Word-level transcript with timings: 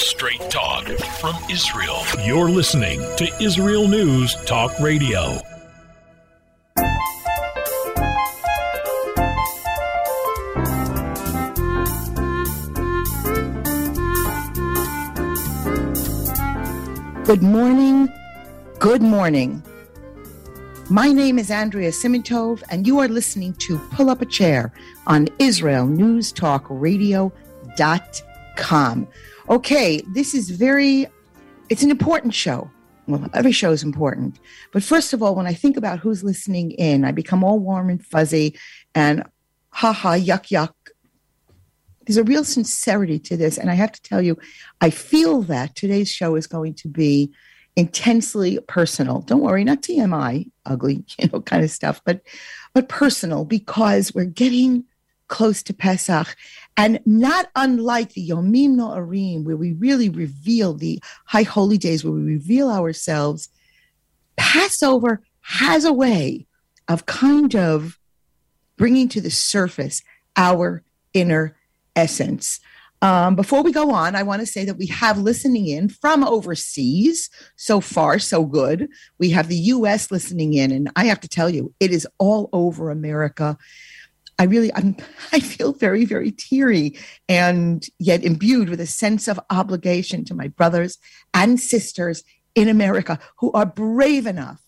Straight 0.00 0.40
talk 0.50 0.86
from 1.20 1.36
Israel. 1.50 2.00
You're 2.24 2.48
listening 2.48 3.00
to 3.18 3.30
Israel 3.38 3.86
News 3.86 4.34
Talk 4.46 4.72
Radio. 4.80 5.38
Good 17.24 17.42
morning. 17.42 18.08
Good 18.78 19.02
morning. 19.02 19.62
My 20.88 21.12
name 21.12 21.38
is 21.38 21.50
Andrea 21.50 21.90
Simantov, 21.90 22.62
and 22.70 22.86
you 22.86 22.98
are 23.00 23.08
listening 23.08 23.52
to 23.58 23.78
Pull 23.92 24.08
Up 24.08 24.22
a 24.22 24.26
Chair 24.26 24.72
on 25.06 25.28
Israel 25.38 25.86
News 25.86 26.32
Talk 26.32 26.64
Radio.com. 26.70 27.30
Okay, 29.48 30.02
this 30.08 30.34
is 30.34 30.50
very, 30.50 31.06
it's 31.68 31.82
an 31.82 31.90
important 31.90 32.34
show. 32.34 32.70
Well, 33.06 33.28
every 33.34 33.52
show 33.52 33.72
is 33.72 33.82
important. 33.82 34.38
But 34.72 34.82
first 34.82 35.12
of 35.12 35.22
all, 35.22 35.34
when 35.34 35.46
I 35.46 35.54
think 35.54 35.76
about 35.76 35.98
who's 35.98 36.22
listening 36.22 36.72
in, 36.72 37.04
I 37.04 37.12
become 37.12 37.42
all 37.42 37.58
warm 37.58 37.90
and 37.90 38.04
fuzzy 38.04 38.56
and 38.94 39.24
ha 39.70 39.92
ha, 39.92 40.12
yuck, 40.12 40.48
yuck. 40.48 40.72
There's 42.06 42.16
a 42.16 42.24
real 42.24 42.44
sincerity 42.44 43.18
to 43.20 43.36
this. 43.36 43.58
And 43.58 43.70
I 43.70 43.74
have 43.74 43.92
to 43.92 44.02
tell 44.02 44.22
you, 44.22 44.38
I 44.80 44.90
feel 44.90 45.42
that 45.42 45.74
today's 45.74 46.10
show 46.10 46.36
is 46.36 46.46
going 46.46 46.74
to 46.74 46.88
be 46.88 47.32
intensely 47.76 48.58
personal. 48.68 49.20
Don't 49.22 49.40
worry, 49.40 49.64
not 49.64 49.82
TMI, 49.82 50.50
ugly, 50.66 51.04
you 51.18 51.28
know, 51.32 51.40
kind 51.40 51.64
of 51.64 51.70
stuff, 51.70 52.00
but 52.04 52.20
but 52.74 52.88
personal 52.88 53.44
because 53.44 54.14
we're 54.14 54.24
getting 54.24 54.84
close 55.30 55.62
to 55.62 55.72
Pesach. 55.72 56.36
And 56.76 57.00
not 57.06 57.50
unlike 57.56 58.12
the 58.12 58.28
Yomim 58.28 58.76
Noraim, 58.76 59.44
where 59.44 59.56
we 59.56 59.72
really 59.72 60.10
reveal 60.10 60.74
the 60.74 61.00
high 61.24 61.42
holy 61.42 61.78
days, 61.78 62.04
where 62.04 62.12
we 62.12 62.22
reveal 62.22 62.70
ourselves, 62.70 63.48
Passover 64.36 65.22
has 65.40 65.84
a 65.84 65.92
way 65.92 66.46
of 66.88 67.06
kind 67.06 67.56
of 67.56 67.98
bringing 68.76 69.08
to 69.08 69.20
the 69.20 69.30
surface 69.30 70.02
our 70.36 70.82
inner 71.14 71.56
essence. 71.96 72.60
Um, 73.02 73.34
before 73.34 73.62
we 73.62 73.72
go 73.72 73.92
on, 73.92 74.14
I 74.14 74.22
want 74.22 74.40
to 74.40 74.46
say 74.46 74.64
that 74.66 74.76
we 74.76 74.86
have 74.86 75.18
listening 75.18 75.66
in 75.68 75.88
from 75.88 76.22
overseas. 76.22 77.30
So 77.56 77.80
far, 77.80 78.18
so 78.18 78.44
good. 78.44 78.88
We 79.18 79.30
have 79.30 79.48
the 79.48 79.56
US 79.56 80.10
listening 80.10 80.54
in, 80.54 80.70
and 80.70 80.90
I 80.96 81.04
have 81.04 81.20
to 81.20 81.28
tell 81.28 81.48
you, 81.48 81.72
it 81.80 81.92
is 81.92 82.06
all 82.18 82.50
over 82.52 82.90
America. 82.90 83.56
I 84.40 84.44
really, 84.44 84.74
I'm, 84.74 84.96
I 85.32 85.38
feel 85.38 85.72
very, 85.72 86.06
very 86.06 86.32
teary 86.32 86.98
and 87.28 87.86
yet 87.98 88.24
imbued 88.24 88.70
with 88.70 88.80
a 88.80 88.86
sense 88.86 89.28
of 89.28 89.38
obligation 89.50 90.24
to 90.24 90.34
my 90.34 90.48
brothers 90.48 90.98
and 91.34 91.60
sisters 91.60 92.24
in 92.54 92.68
America 92.68 93.18
who 93.36 93.52
are 93.52 93.66
brave 93.66 94.26
enough 94.26 94.62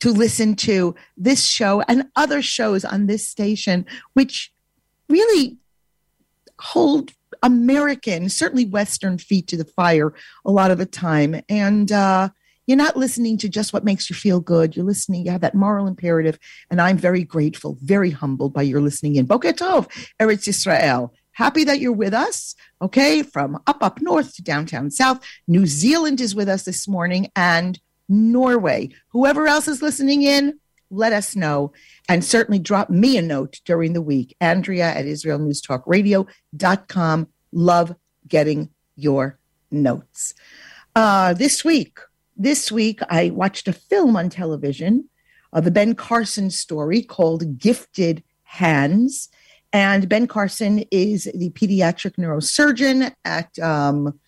to 0.00 0.10
listen 0.10 0.56
to 0.56 0.96
this 1.16 1.44
show 1.44 1.82
and 1.82 2.10
other 2.16 2.42
shows 2.42 2.84
on 2.84 3.06
this 3.06 3.28
station, 3.28 3.86
which 4.14 4.52
really 5.08 5.58
hold 6.58 7.12
American, 7.42 8.28
certainly 8.28 8.64
Western 8.64 9.18
feet 9.18 9.46
to 9.48 9.56
the 9.56 9.64
fire 9.64 10.14
a 10.44 10.50
lot 10.50 10.70
of 10.70 10.78
the 10.78 10.86
time. 10.86 11.40
And, 11.48 11.92
uh, 11.92 12.30
you're 12.66 12.76
not 12.76 12.96
listening 12.96 13.38
to 13.38 13.48
just 13.48 13.72
what 13.72 13.84
makes 13.84 14.08
you 14.08 14.16
feel 14.16 14.40
good. 14.40 14.76
You're 14.76 14.84
listening, 14.84 15.24
you 15.24 15.32
have 15.32 15.40
that 15.40 15.54
moral 15.54 15.86
imperative. 15.86 16.38
And 16.70 16.80
I'm 16.80 16.96
very 16.96 17.24
grateful, 17.24 17.76
very 17.82 18.10
humbled 18.10 18.52
by 18.52 18.62
your 18.62 18.80
listening 18.80 19.16
in. 19.16 19.26
Boker 19.26 19.52
Tov, 19.52 19.88
Eretz 20.20 20.48
Israel. 20.48 21.12
Happy 21.32 21.64
that 21.64 21.80
you're 21.80 21.92
with 21.92 22.14
us. 22.14 22.54
Okay. 22.80 23.22
From 23.22 23.60
up, 23.66 23.82
up 23.82 24.00
north 24.00 24.34
to 24.36 24.42
downtown 24.42 24.90
south. 24.90 25.24
New 25.48 25.66
Zealand 25.66 26.20
is 26.20 26.34
with 26.34 26.48
us 26.48 26.64
this 26.64 26.86
morning 26.86 27.30
and 27.34 27.80
Norway. 28.08 28.90
Whoever 29.08 29.46
else 29.46 29.68
is 29.68 29.82
listening 29.82 30.22
in, 30.22 30.58
let 30.90 31.12
us 31.12 31.34
know. 31.34 31.72
And 32.08 32.24
certainly 32.24 32.58
drop 32.58 32.90
me 32.90 33.16
a 33.16 33.22
note 33.22 33.60
during 33.64 33.94
the 33.94 34.02
week. 34.02 34.36
Andrea 34.40 34.92
at 34.92 35.06
IsraelNewsTalkRadio.com. 35.06 37.28
Love 37.52 37.96
getting 38.28 38.68
your 38.94 39.38
notes. 39.70 40.34
Uh, 40.94 41.32
this 41.32 41.64
week, 41.64 41.98
this 42.36 42.72
week, 42.72 43.00
I 43.08 43.30
watched 43.30 43.68
a 43.68 43.72
film 43.72 44.16
on 44.16 44.28
television, 44.30 45.08
uh, 45.52 45.60
the 45.60 45.70
Ben 45.70 45.94
Carson 45.94 46.50
story 46.50 47.02
called 47.02 47.58
Gifted 47.58 48.22
Hands. 48.44 49.28
And 49.72 50.08
Ben 50.08 50.26
Carson 50.26 50.84
is 50.90 51.24
the 51.34 51.50
pediatric 51.50 52.16
neurosurgeon 52.16 53.12
at, 53.24 53.58
um, 53.58 54.18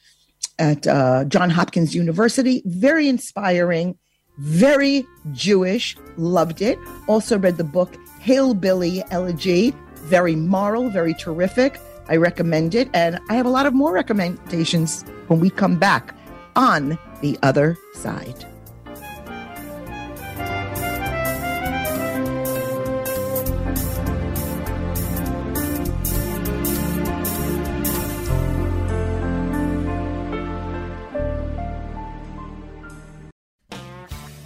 at 0.59 0.87
uh, 0.87 1.25
John 1.27 1.51
Hopkins 1.51 1.95
University. 1.95 2.63
Very 2.65 3.09
inspiring, 3.09 3.99
very 4.39 5.07
Jewish, 5.33 5.97
loved 6.17 6.63
it. 6.63 6.79
Also 7.09 7.39
read 7.39 7.57
the 7.57 7.65
book 7.65 7.95
Hillbilly 8.21 9.03
Elegy, 9.11 9.75
very 9.97 10.35
moral, 10.35 10.89
very 10.89 11.15
terrific. 11.15 11.79
I 12.09 12.17
recommend 12.17 12.75
it. 12.75 12.89
And 12.95 13.19
I 13.29 13.35
have 13.35 13.47
a 13.47 13.51
lot 13.51 13.67
of 13.67 13.75
more 13.75 13.93
recommendations 13.93 15.03
when 15.29 15.41
we 15.41 15.51
come 15.51 15.77
back 15.79 16.15
on 16.57 16.99
the 17.25 17.39
other 17.43 17.79
side. 17.95 18.45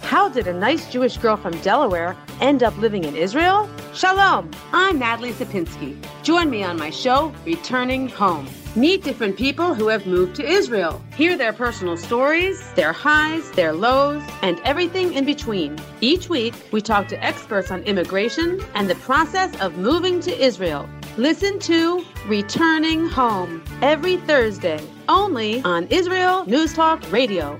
How 0.01 0.29
did 0.29 0.47
a 0.47 0.53
nice 0.53 0.89
Jewish 0.89 1.17
girl 1.17 1.35
from 1.35 1.51
Delaware 1.59 2.15
end 2.39 2.63
up 2.63 2.77
living 2.77 3.03
in 3.03 3.17
Israel? 3.17 3.69
Shalom, 3.93 4.49
I'm 4.71 4.99
Natalie 4.99 5.33
Sapinski. 5.33 6.01
Join 6.23 6.49
me 6.49 6.63
on 6.63 6.77
my 6.77 6.91
show, 6.91 7.33
Returning 7.43 8.07
Home. 8.07 8.47
Meet 8.75 9.03
different 9.03 9.35
people 9.35 9.73
who 9.73 9.87
have 9.87 10.05
moved 10.05 10.35
to 10.35 10.47
Israel. 10.47 11.01
Hear 11.15 11.35
their 11.35 11.51
personal 11.51 11.97
stories, 11.97 12.71
their 12.73 12.93
highs, 12.93 13.49
their 13.51 13.73
lows, 13.73 14.21
and 14.43 14.59
everything 14.63 15.13
in 15.13 15.25
between. 15.25 15.75
Each 16.01 16.29
week, 16.29 16.53
we 16.71 16.79
talk 16.79 17.07
to 17.07 17.23
experts 17.23 17.71
on 17.71 17.81
immigration 17.83 18.61
and 18.75 18.87
the 18.87 18.95
process 18.95 19.59
of 19.59 19.77
moving 19.77 20.19
to 20.19 20.39
Israel. 20.39 20.87
Listen 21.17 21.57
to 21.59 22.05
Returning 22.27 23.07
Home 23.09 23.63
every 23.81 24.17
Thursday, 24.17 24.79
only 25.07 25.63
on 25.63 25.87
Israel 25.87 26.45
News 26.45 26.71
Talk 26.71 27.11
Radio. 27.11 27.57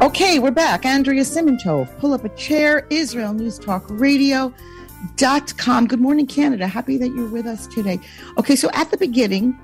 Okay, 0.00 0.38
we're 0.38 0.52
back. 0.52 0.86
Andrea 0.86 1.22
Simantov, 1.22 1.98
pull 1.98 2.14
up 2.14 2.24
a 2.24 2.28
chair, 2.36 2.86
Israel 2.88 3.32
News 3.32 3.58
Talk 3.58 3.84
Radio. 3.88 4.54
Dot 5.16 5.58
com. 5.58 5.88
Good 5.88 6.00
morning, 6.00 6.24
Canada. 6.24 6.68
Happy 6.68 6.96
that 6.98 7.08
you're 7.08 7.28
with 7.28 7.46
us 7.46 7.66
today. 7.66 7.98
Okay, 8.36 8.54
so 8.54 8.70
at 8.74 8.92
the 8.92 8.96
beginning, 8.96 9.58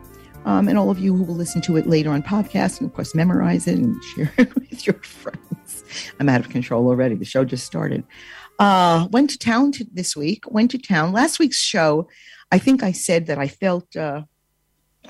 um, 0.45 0.67
and 0.67 0.77
all 0.77 0.91
of 0.91 0.99
you 0.99 1.15
who 1.15 1.23
will 1.23 1.37
listen 1.37 1.63
to 1.63 1.77
it 1.77 1.87
later 1.87 2.11
on 2.11 2.21
podcast 2.21 2.81
and 2.81 2.89
of 2.89 2.95
course 2.97 3.15
memorize 3.15 3.69
it 3.69 3.79
and 3.79 4.03
share 4.03 4.33
it 4.39 4.53
with 4.57 4.85
your 4.85 4.97
friends. 5.05 5.85
I'm 6.19 6.29
out 6.29 6.41
of 6.41 6.49
control 6.49 6.89
already. 6.89 7.15
The 7.15 7.25
show 7.25 7.45
just 7.45 7.65
started. 7.65 8.03
Uh, 8.59 9.07
went 9.13 9.31
to 9.31 9.39
town 9.39 9.71
to, 9.73 9.87
this 9.93 10.17
week. 10.17 10.51
Went 10.51 10.73
to 10.73 10.79
town. 10.79 11.13
Last 11.13 11.39
week's 11.39 11.61
show, 11.61 12.09
I 12.51 12.59
think 12.59 12.83
I 12.83 12.91
said 12.91 13.27
that 13.27 13.39
I 13.39 13.47
felt. 13.47 13.95
Uh, 13.95 14.23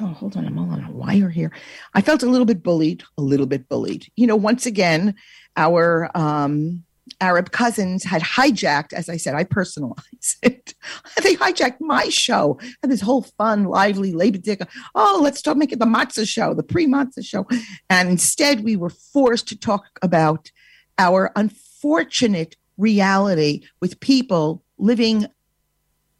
oh, 0.00 0.06
hold 0.06 0.36
on, 0.36 0.46
I'm 0.46 0.58
all 0.58 0.70
on 0.70 0.84
a 0.84 0.90
wire 0.90 1.30
here. 1.30 1.52
I 1.94 2.00
felt 2.00 2.22
a 2.22 2.28
little 2.28 2.46
bit 2.46 2.62
bullied, 2.62 3.02
a 3.18 3.22
little 3.22 3.46
bit 3.46 3.68
bullied. 3.68 4.06
You 4.16 4.26
know, 4.26 4.36
once 4.36 4.66
again, 4.66 5.14
our 5.56 6.10
um, 6.14 6.84
Arab 7.20 7.50
cousins 7.50 8.04
had 8.04 8.22
hijacked, 8.22 8.92
as 8.92 9.08
I 9.08 9.16
said, 9.16 9.34
I 9.34 9.44
personalized 9.44 10.36
it. 10.42 10.74
they 11.22 11.36
hijacked 11.36 11.80
my 11.80 12.08
show 12.08 12.58
and 12.82 12.90
this 12.90 13.00
whole 13.00 13.22
fun, 13.22 13.64
lively 13.64 14.12
Labor 14.12 14.38
Dicker. 14.38 14.66
Oh, 14.94 15.20
let's 15.22 15.42
talk, 15.42 15.56
make 15.56 15.72
it 15.72 15.78
the 15.78 15.86
matzah 15.86 16.28
show, 16.28 16.54
the 16.54 16.62
pre 16.62 16.86
matzah 16.86 17.24
show. 17.24 17.46
And 17.90 18.08
instead, 18.08 18.64
we 18.64 18.76
were 18.76 18.90
forced 18.90 19.48
to 19.48 19.58
talk 19.58 19.98
about 20.02 20.50
our 20.98 21.32
unfortunate 21.36 22.56
reality 22.76 23.62
with 23.80 24.00
people 24.00 24.62
living 24.78 25.26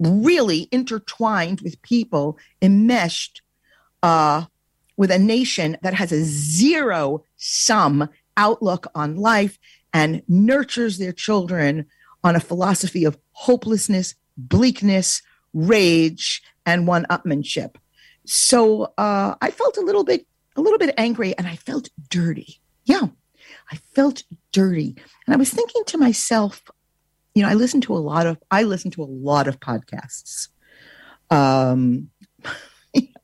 really 0.01 0.69
intertwined 0.71 1.61
with 1.61 1.81
people 1.83 2.39
enmeshed 2.61 3.43
uh, 4.05 4.45
with 4.99 5.11
a 5.11 5.19
nation 5.19 5.79
that 5.83 5.95
has 5.95 6.13
a 6.13 6.23
zero 6.23 7.25
sum 7.37 8.09
outlook 8.37 8.87
on 8.95 9.17
life 9.17 9.59
and 9.93 10.23
nurtures 10.29 10.99
their 10.99 11.13
children 11.13 11.87
on 12.23 12.37
a 12.37 12.41
philosophy 12.41 13.05
of 13.05 13.17
hopelessness, 13.33 14.15
bleakness, 14.37 15.23
rage, 15.55 16.43
and 16.67 16.87
one 16.87 17.07
upmanship. 17.09 17.77
So 18.27 18.93
uh, 18.99 19.37
I 19.41 19.51
felt 19.51 19.79
a 19.79 19.83
little 19.83 20.05
bit, 20.05 20.27
a 20.57 20.61
little 20.61 20.79
bit 20.79 20.95
angry, 20.99 21.37
and 21.39 21.47
I 21.47 21.57
felt 21.57 21.89
dirty. 22.11 22.61
Yeah, 22.85 23.07
I 23.73 23.77
felt 23.95 24.23
dirty. 24.53 24.97
And 25.27 25.35
I 25.35 25.39
was 25.39 25.51
thinking 25.51 25.83
to 25.87 25.99
myself, 25.99 26.63
you 27.35 27.43
know, 27.43 27.49
I 27.49 27.55
listen 27.55 27.81
to 27.83 27.95
a 27.95 27.99
lot 27.99 28.27
of 28.27 28.39
I 28.51 28.65
listen 28.65 28.91
to 28.93 29.03
a 29.03 29.05
lot 29.05 29.49
of 29.49 29.61
podcasts. 29.61 30.49
Um 31.31 32.11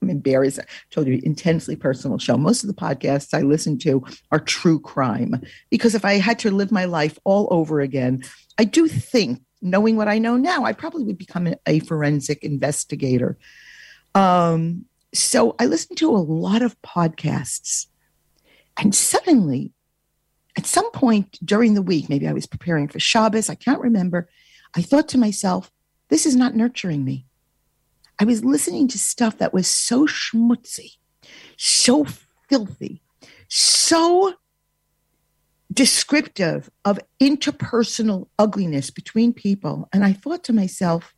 I'm 0.02 0.10
embarrassed. 0.10 0.58
I 0.58 0.64
told 0.90 1.06
you 1.06 1.20
intensely 1.22 1.76
personal 1.76 2.18
show. 2.18 2.36
Most 2.36 2.62
of 2.62 2.68
the 2.68 2.74
podcasts 2.74 3.34
I 3.34 3.42
listen 3.42 3.78
to 3.80 4.02
are 4.32 4.40
true 4.40 4.80
crime 4.80 5.42
because 5.70 5.94
if 5.94 6.04
I 6.04 6.14
had 6.14 6.38
to 6.40 6.50
live 6.50 6.72
my 6.72 6.86
life 6.86 7.18
all 7.24 7.48
over 7.50 7.80
again, 7.80 8.22
I 8.58 8.64
do 8.64 8.88
think, 8.88 9.42
knowing 9.62 9.96
what 9.96 10.08
I 10.08 10.18
know 10.18 10.36
now, 10.36 10.64
I 10.64 10.72
probably 10.72 11.04
would 11.04 11.18
become 11.18 11.54
a 11.66 11.80
forensic 11.80 12.42
investigator. 12.42 13.36
Um, 14.14 14.86
so 15.12 15.54
I 15.58 15.66
listen 15.66 15.96
to 15.96 16.10
a 16.10 16.16
lot 16.16 16.62
of 16.62 16.80
podcasts, 16.82 17.86
and 18.78 18.94
suddenly, 18.94 19.72
at 20.56 20.66
some 20.66 20.90
point 20.92 21.38
during 21.44 21.74
the 21.74 21.82
week, 21.82 22.08
maybe 22.08 22.26
I 22.26 22.32
was 22.32 22.46
preparing 22.46 22.88
for 22.88 22.98
Shabbos, 22.98 23.50
I 23.50 23.54
can't 23.54 23.80
remember. 23.80 24.28
I 24.74 24.82
thought 24.82 25.08
to 25.08 25.18
myself, 25.18 25.70
this 26.08 26.26
is 26.26 26.36
not 26.36 26.56
nurturing 26.56 27.04
me. 27.04 27.26
I 28.20 28.24
was 28.24 28.44
listening 28.44 28.86
to 28.88 28.98
stuff 28.98 29.38
that 29.38 29.54
was 29.54 29.66
so 29.66 30.06
schmutzy, 30.06 30.96
so 31.56 32.04
filthy, 32.50 33.00
so 33.48 34.34
descriptive 35.72 36.68
of 36.84 37.00
interpersonal 37.18 38.28
ugliness 38.38 38.90
between 38.90 39.32
people. 39.32 39.88
And 39.90 40.04
I 40.04 40.12
thought 40.12 40.44
to 40.44 40.52
myself, 40.52 41.14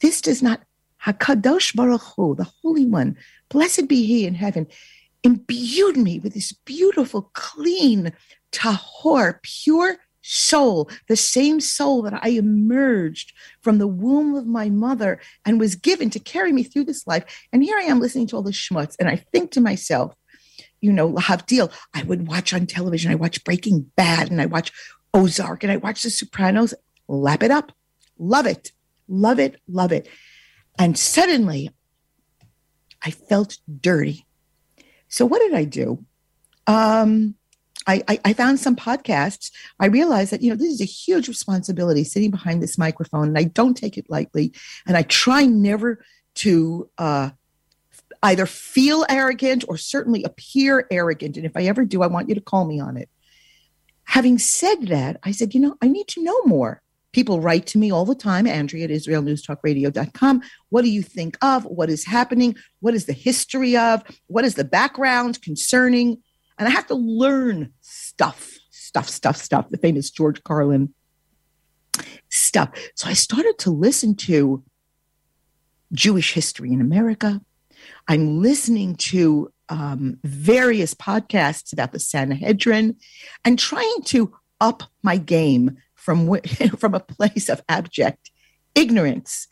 this 0.00 0.20
does 0.20 0.42
not, 0.42 0.62
Hakadosh 1.06 1.76
Baruch 1.76 2.02
Hu, 2.16 2.34
the 2.34 2.50
Holy 2.62 2.84
One, 2.84 3.16
blessed 3.48 3.86
be 3.86 4.04
He 4.04 4.26
in 4.26 4.34
heaven, 4.34 4.66
imbued 5.22 5.96
me 5.96 6.18
with 6.18 6.34
this 6.34 6.50
beautiful, 6.50 7.30
clean, 7.34 8.12
tahor, 8.50 9.40
pure 9.42 9.98
soul, 10.28 10.90
the 11.08 11.16
same 11.16 11.60
soul 11.60 12.02
that 12.02 12.18
I 12.22 12.28
emerged 12.30 13.32
from 13.62 13.78
the 13.78 13.86
womb 13.86 14.34
of 14.34 14.46
my 14.46 14.68
mother 14.68 15.20
and 15.44 15.58
was 15.58 15.74
given 15.74 16.10
to 16.10 16.18
carry 16.18 16.52
me 16.52 16.62
through 16.62 16.84
this 16.84 17.06
life. 17.06 17.24
And 17.52 17.62
here 17.62 17.78
I 17.78 17.84
am 17.84 18.00
listening 18.00 18.26
to 18.28 18.36
all 18.36 18.42
this 18.42 18.56
schmutz. 18.56 18.94
And 19.00 19.08
I 19.08 19.16
think 19.16 19.52
to 19.52 19.60
myself, 19.60 20.14
you 20.80 20.92
know, 20.92 21.10
Lahavdil, 21.10 21.72
I 21.94 22.02
would 22.02 22.28
watch 22.28 22.52
on 22.52 22.66
television. 22.66 23.10
I 23.10 23.16
watch 23.16 23.42
Breaking 23.42 23.90
Bad 23.96 24.30
and 24.30 24.40
I 24.40 24.46
watch 24.46 24.70
Ozark 25.14 25.62
and 25.62 25.72
I 25.72 25.78
watch 25.78 26.02
The 26.02 26.10
Sopranos. 26.10 26.74
Lap 27.08 27.42
it 27.42 27.50
up. 27.50 27.72
Love 28.18 28.46
it. 28.46 28.72
Love 29.08 29.38
it. 29.38 29.60
Love 29.66 29.92
it. 29.92 30.08
And 30.78 30.98
suddenly 30.98 31.70
I 33.02 33.10
felt 33.10 33.58
dirty. 33.80 34.26
So 35.08 35.24
what 35.24 35.40
did 35.40 35.54
I 35.54 35.64
do? 35.64 36.04
Um, 36.66 37.34
I, 37.88 38.02
I, 38.06 38.20
I 38.26 38.32
found 38.34 38.60
some 38.60 38.76
podcasts. 38.76 39.50
I 39.80 39.86
realized 39.86 40.30
that, 40.32 40.42
you 40.42 40.50
know, 40.50 40.56
this 40.56 40.72
is 40.72 40.82
a 40.82 40.84
huge 40.84 41.26
responsibility 41.26 42.04
sitting 42.04 42.30
behind 42.30 42.62
this 42.62 42.76
microphone, 42.76 43.28
and 43.28 43.38
I 43.38 43.44
don't 43.44 43.76
take 43.76 43.96
it 43.96 44.10
lightly. 44.10 44.52
And 44.86 44.96
I 44.96 45.02
try 45.02 45.46
never 45.46 46.04
to 46.36 46.90
uh, 46.98 47.30
either 48.22 48.44
feel 48.46 49.06
arrogant 49.08 49.64
or 49.68 49.78
certainly 49.78 50.22
appear 50.22 50.86
arrogant. 50.90 51.38
And 51.38 51.46
if 51.46 51.56
I 51.56 51.62
ever 51.62 51.84
do, 51.86 52.02
I 52.02 52.08
want 52.08 52.28
you 52.28 52.34
to 52.34 52.40
call 52.42 52.66
me 52.66 52.78
on 52.78 52.98
it. 52.98 53.08
Having 54.04 54.38
said 54.38 54.88
that, 54.88 55.18
I 55.22 55.32
said, 55.32 55.54
you 55.54 55.60
know, 55.60 55.76
I 55.82 55.88
need 55.88 56.08
to 56.08 56.22
know 56.22 56.40
more. 56.44 56.82
People 57.12 57.40
write 57.40 57.66
to 57.68 57.78
me 57.78 57.90
all 57.90 58.04
the 58.04 58.14
time, 58.14 58.46
Andrea 58.46 58.84
at 58.84 58.90
IsraelNewsTalkRadio.com. 58.90 60.42
What 60.68 60.82
do 60.82 60.90
you 60.90 61.02
think 61.02 61.38
of? 61.42 61.64
What 61.64 61.88
is 61.88 62.04
happening? 62.04 62.54
What 62.80 62.94
is 62.94 63.06
the 63.06 63.14
history 63.14 63.78
of? 63.78 64.02
What 64.26 64.44
is 64.44 64.56
the 64.56 64.64
background 64.64 65.40
concerning? 65.40 66.22
And 66.58 66.68
I 66.68 66.70
have 66.70 66.86
to 66.88 66.94
learn 66.94 67.72
stuff, 67.80 68.58
stuff, 68.70 69.08
stuff, 69.08 69.36
stuff, 69.36 69.70
the 69.70 69.78
famous 69.78 70.10
George 70.10 70.42
Carlin 70.44 70.92
stuff. 72.28 72.70
So 72.94 73.08
I 73.08 73.14
started 73.14 73.58
to 73.58 73.70
listen 73.70 74.14
to 74.16 74.62
Jewish 75.92 76.32
history 76.32 76.72
in 76.72 76.80
America. 76.80 77.40
I'm 78.08 78.40
listening 78.40 78.96
to 78.96 79.52
um, 79.68 80.18
various 80.24 80.94
podcasts 80.94 81.72
about 81.72 81.92
the 81.92 81.98
Sanhedrin 81.98 82.96
and 83.44 83.58
trying 83.58 84.02
to 84.06 84.34
up 84.60 84.82
my 85.02 85.16
game 85.16 85.76
from 85.94 86.40
from 86.78 86.94
a 86.94 87.00
place 87.00 87.48
of 87.48 87.62
abject 87.68 88.30
ignorance. 88.74 89.46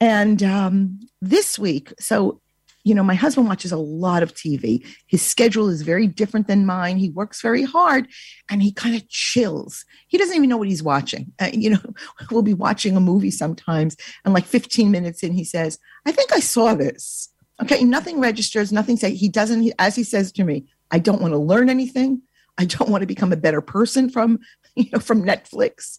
And 0.00 0.42
um, 0.42 1.00
this 1.20 1.58
week, 1.58 1.92
so 1.98 2.40
you 2.88 2.94
know, 2.94 3.02
my 3.02 3.14
husband 3.14 3.46
watches 3.46 3.70
a 3.70 3.76
lot 3.76 4.22
of 4.22 4.32
TV. 4.32 4.82
His 5.06 5.20
schedule 5.20 5.68
is 5.68 5.82
very 5.82 6.06
different 6.06 6.46
than 6.46 6.64
mine. 6.64 6.96
He 6.96 7.10
works 7.10 7.42
very 7.42 7.62
hard 7.62 8.08
and 8.48 8.62
he 8.62 8.72
kind 8.72 8.96
of 8.96 9.06
chills. 9.10 9.84
He 10.06 10.16
doesn't 10.16 10.34
even 10.34 10.48
know 10.48 10.56
what 10.56 10.68
he's 10.68 10.82
watching. 10.82 11.34
Uh, 11.38 11.50
you 11.52 11.68
know, 11.68 11.80
we'll 12.30 12.40
be 12.40 12.54
watching 12.54 12.96
a 12.96 13.00
movie 13.00 13.30
sometimes 13.30 13.94
and 14.24 14.32
like 14.32 14.46
15 14.46 14.90
minutes 14.90 15.22
in, 15.22 15.32
he 15.32 15.44
says, 15.44 15.78
I 16.06 16.12
think 16.12 16.32
I 16.32 16.40
saw 16.40 16.74
this. 16.74 17.28
Okay, 17.62 17.84
nothing 17.84 18.20
registers, 18.20 18.72
nothing 18.72 18.96
say 18.96 19.12
he 19.12 19.28
doesn't, 19.28 19.60
he, 19.60 19.72
as 19.78 19.94
he 19.94 20.02
says 20.02 20.32
to 20.32 20.44
me, 20.44 20.64
I 20.90 20.98
don't 20.98 21.20
want 21.20 21.34
to 21.34 21.38
learn 21.38 21.68
anything. 21.68 22.22
I 22.56 22.64
don't 22.64 22.88
want 22.88 23.02
to 23.02 23.06
become 23.06 23.34
a 23.34 23.36
better 23.36 23.60
person 23.60 24.08
from, 24.08 24.38
you 24.74 24.88
know, 24.92 24.98
from 24.98 25.24
Netflix. 25.24 25.98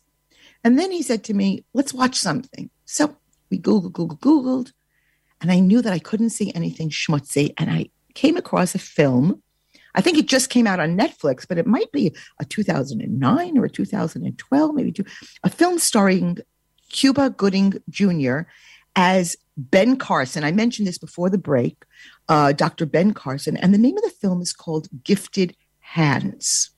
And 0.64 0.80
then 0.80 0.92
he 0.92 1.04
said 1.04 1.24
to 1.26 1.36
me, 1.36 1.66
let's 1.74 1.94
watch 1.94 2.16
something. 2.16 2.72
So 2.86 3.16
we 3.52 3.60
Googled, 3.60 3.92
Googled, 3.92 4.20
Googled 4.22 4.72
and 5.42 5.52
I 5.52 5.60
knew 5.60 5.82
that 5.82 5.94
I 5.94 6.00
couldn't 6.00 6.32
see 6.32 6.52
anything 6.54 6.90
schmutzy. 6.90 7.54
And 7.58 7.70
I 7.70 7.90
came 8.14 8.38
across 8.38 8.76
a 8.76 8.80
film. 8.80 9.42
I 9.96 10.02
think 10.02 10.18
it 10.18 10.28
just 10.28 10.50
came 10.50 10.68
out 10.68 10.80
on 10.80 10.98
Netflix, 10.98 11.48
but 11.48 11.58
it 11.58 11.66
might 11.66 11.92
be 11.92 12.14
a 12.40 12.46
2009 12.46 13.58
or 13.58 13.66
a 13.66 13.70
2012, 13.70 14.76
maybe 14.76 14.92
two, 14.92 15.06
a 15.44 15.50
film 15.50 15.80
starring 15.80 16.38
Cuba 16.90 17.30
Gooding 17.30 17.74
Jr. 17.90 18.42
as 18.96 19.36
Ben 19.58 19.98
Carson. 19.98 20.44
I 20.44 20.52
mentioned 20.52 20.88
this 20.88 20.98
before 20.98 21.30
the 21.30 21.38
break, 21.38 21.86
uh, 22.28 22.52
Dr. 22.54 22.86
Ben 22.86 23.14
Carson. 23.14 23.58
And 23.58 23.74
the 23.74 23.80
name 23.80 23.98
of 23.98 24.04
the 24.04 24.10
film 24.10 24.42
is 24.42 24.54
called 24.54 24.88
Gifted 25.04 25.56
Hands. 25.80 26.70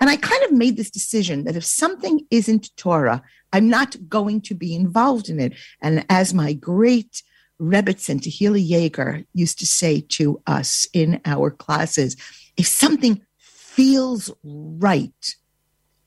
And 0.00 0.08
I 0.08 0.16
kind 0.16 0.42
of 0.44 0.52
made 0.52 0.76
this 0.76 0.90
decision 0.90 1.44
that 1.44 1.56
if 1.56 1.64
something 1.64 2.26
isn't 2.30 2.76
Torah, 2.76 3.22
I'm 3.52 3.68
not 3.68 3.96
going 4.08 4.40
to 4.42 4.54
be 4.54 4.74
involved 4.74 5.28
in 5.28 5.40
it. 5.40 5.54
And 5.80 6.04
as 6.08 6.32
my 6.32 6.52
great 6.52 7.22
Rebbitzin, 7.60 8.20
Tehillah 8.20 8.68
Yeager, 8.68 9.26
used 9.32 9.58
to 9.60 9.66
say 9.66 10.00
to 10.10 10.42
us 10.46 10.86
in 10.92 11.20
our 11.24 11.50
classes 11.50 12.16
if 12.56 12.66
something 12.66 13.20
feels 13.38 14.30
right, 14.42 15.34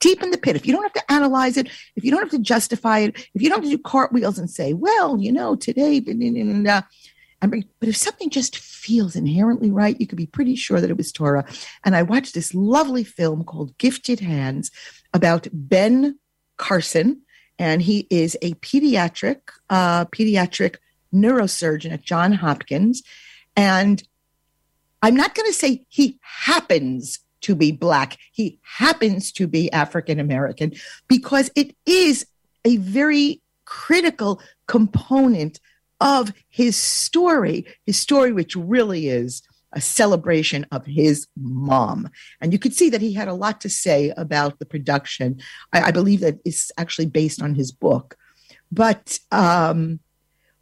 deep 0.00 0.22
in 0.22 0.30
the 0.30 0.38
pit, 0.38 0.56
if 0.56 0.66
you 0.66 0.72
don't 0.72 0.82
have 0.82 0.92
to 0.92 1.12
analyze 1.12 1.56
it, 1.56 1.68
if 1.96 2.04
you 2.04 2.10
don't 2.10 2.22
have 2.22 2.30
to 2.30 2.38
justify 2.38 3.00
it, 3.00 3.16
if 3.34 3.42
you 3.42 3.48
don't 3.48 3.58
have 3.58 3.70
to 3.70 3.76
do 3.76 3.82
cartwheels 3.82 4.38
and 4.38 4.50
say, 4.50 4.72
well, 4.72 5.18
you 5.18 5.32
know, 5.32 5.56
today, 5.56 6.00
but 6.00 7.88
if 7.88 7.96
something 7.96 8.30
just 8.30 8.56
feels 8.56 9.14
inherently 9.14 9.70
right, 9.70 10.00
you 10.00 10.06
could 10.06 10.18
be 10.18 10.26
pretty 10.26 10.56
sure 10.56 10.80
that 10.80 10.90
it 10.90 10.96
was 10.96 11.12
Torah. 11.12 11.44
And 11.84 11.94
I 11.94 12.02
watched 12.02 12.34
this 12.34 12.54
lovely 12.54 13.04
film 13.04 13.44
called 13.44 13.76
Gifted 13.78 14.20
Hands 14.20 14.70
about 15.14 15.46
Ben 15.52 16.18
Carson, 16.56 17.22
and 17.58 17.82
he 17.82 18.06
is 18.10 18.36
a 18.42 18.54
pediatric, 18.54 19.40
uh, 19.70 20.06
pediatric 20.06 20.76
neurosurgeon 21.12 21.92
at 21.92 22.02
John 22.02 22.32
Hopkins. 22.32 23.02
And 23.56 24.02
I'm 25.02 25.14
not 25.14 25.34
going 25.34 25.48
to 25.48 25.56
say 25.56 25.84
he 25.88 26.18
happens 26.22 27.20
to 27.42 27.54
be 27.54 27.70
Black, 27.70 28.18
he 28.32 28.58
happens 28.62 29.30
to 29.32 29.46
be 29.46 29.72
African 29.72 30.18
American, 30.18 30.72
because 31.06 31.50
it 31.54 31.76
is 31.86 32.26
a 32.64 32.78
very 32.78 33.40
critical 33.64 34.40
component 34.66 35.60
of 36.00 36.32
his 36.48 36.76
story, 36.76 37.64
his 37.86 37.98
story, 37.98 38.32
which 38.32 38.56
really 38.56 39.08
is 39.08 39.42
a 39.72 39.80
celebration 39.80 40.66
of 40.72 40.86
his 40.86 41.26
mom. 41.36 42.08
And 42.40 42.52
you 42.52 42.58
could 42.58 42.74
see 42.74 42.90
that 42.90 43.02
he 43.02 43.12
had 43.12 43.28
a 43.28 43.34
lot 43.34 43.60
to 43.60 43.68
say 43.68 44.12
about 44.16 44.58
the 44.58 44.66
production. 44.66 45.40
I, 45.72 45.82
I 45.82 45.90
believe 45.90 46.20
that 46.20 46.38
it's 46.44 46.72
actually 46.78 47.06
based 47.06 47.42
on 47.42 47.54
his 47.54 47.70
book. 47.70 48.16
But 48.72 49.18
um, 49.30 50.00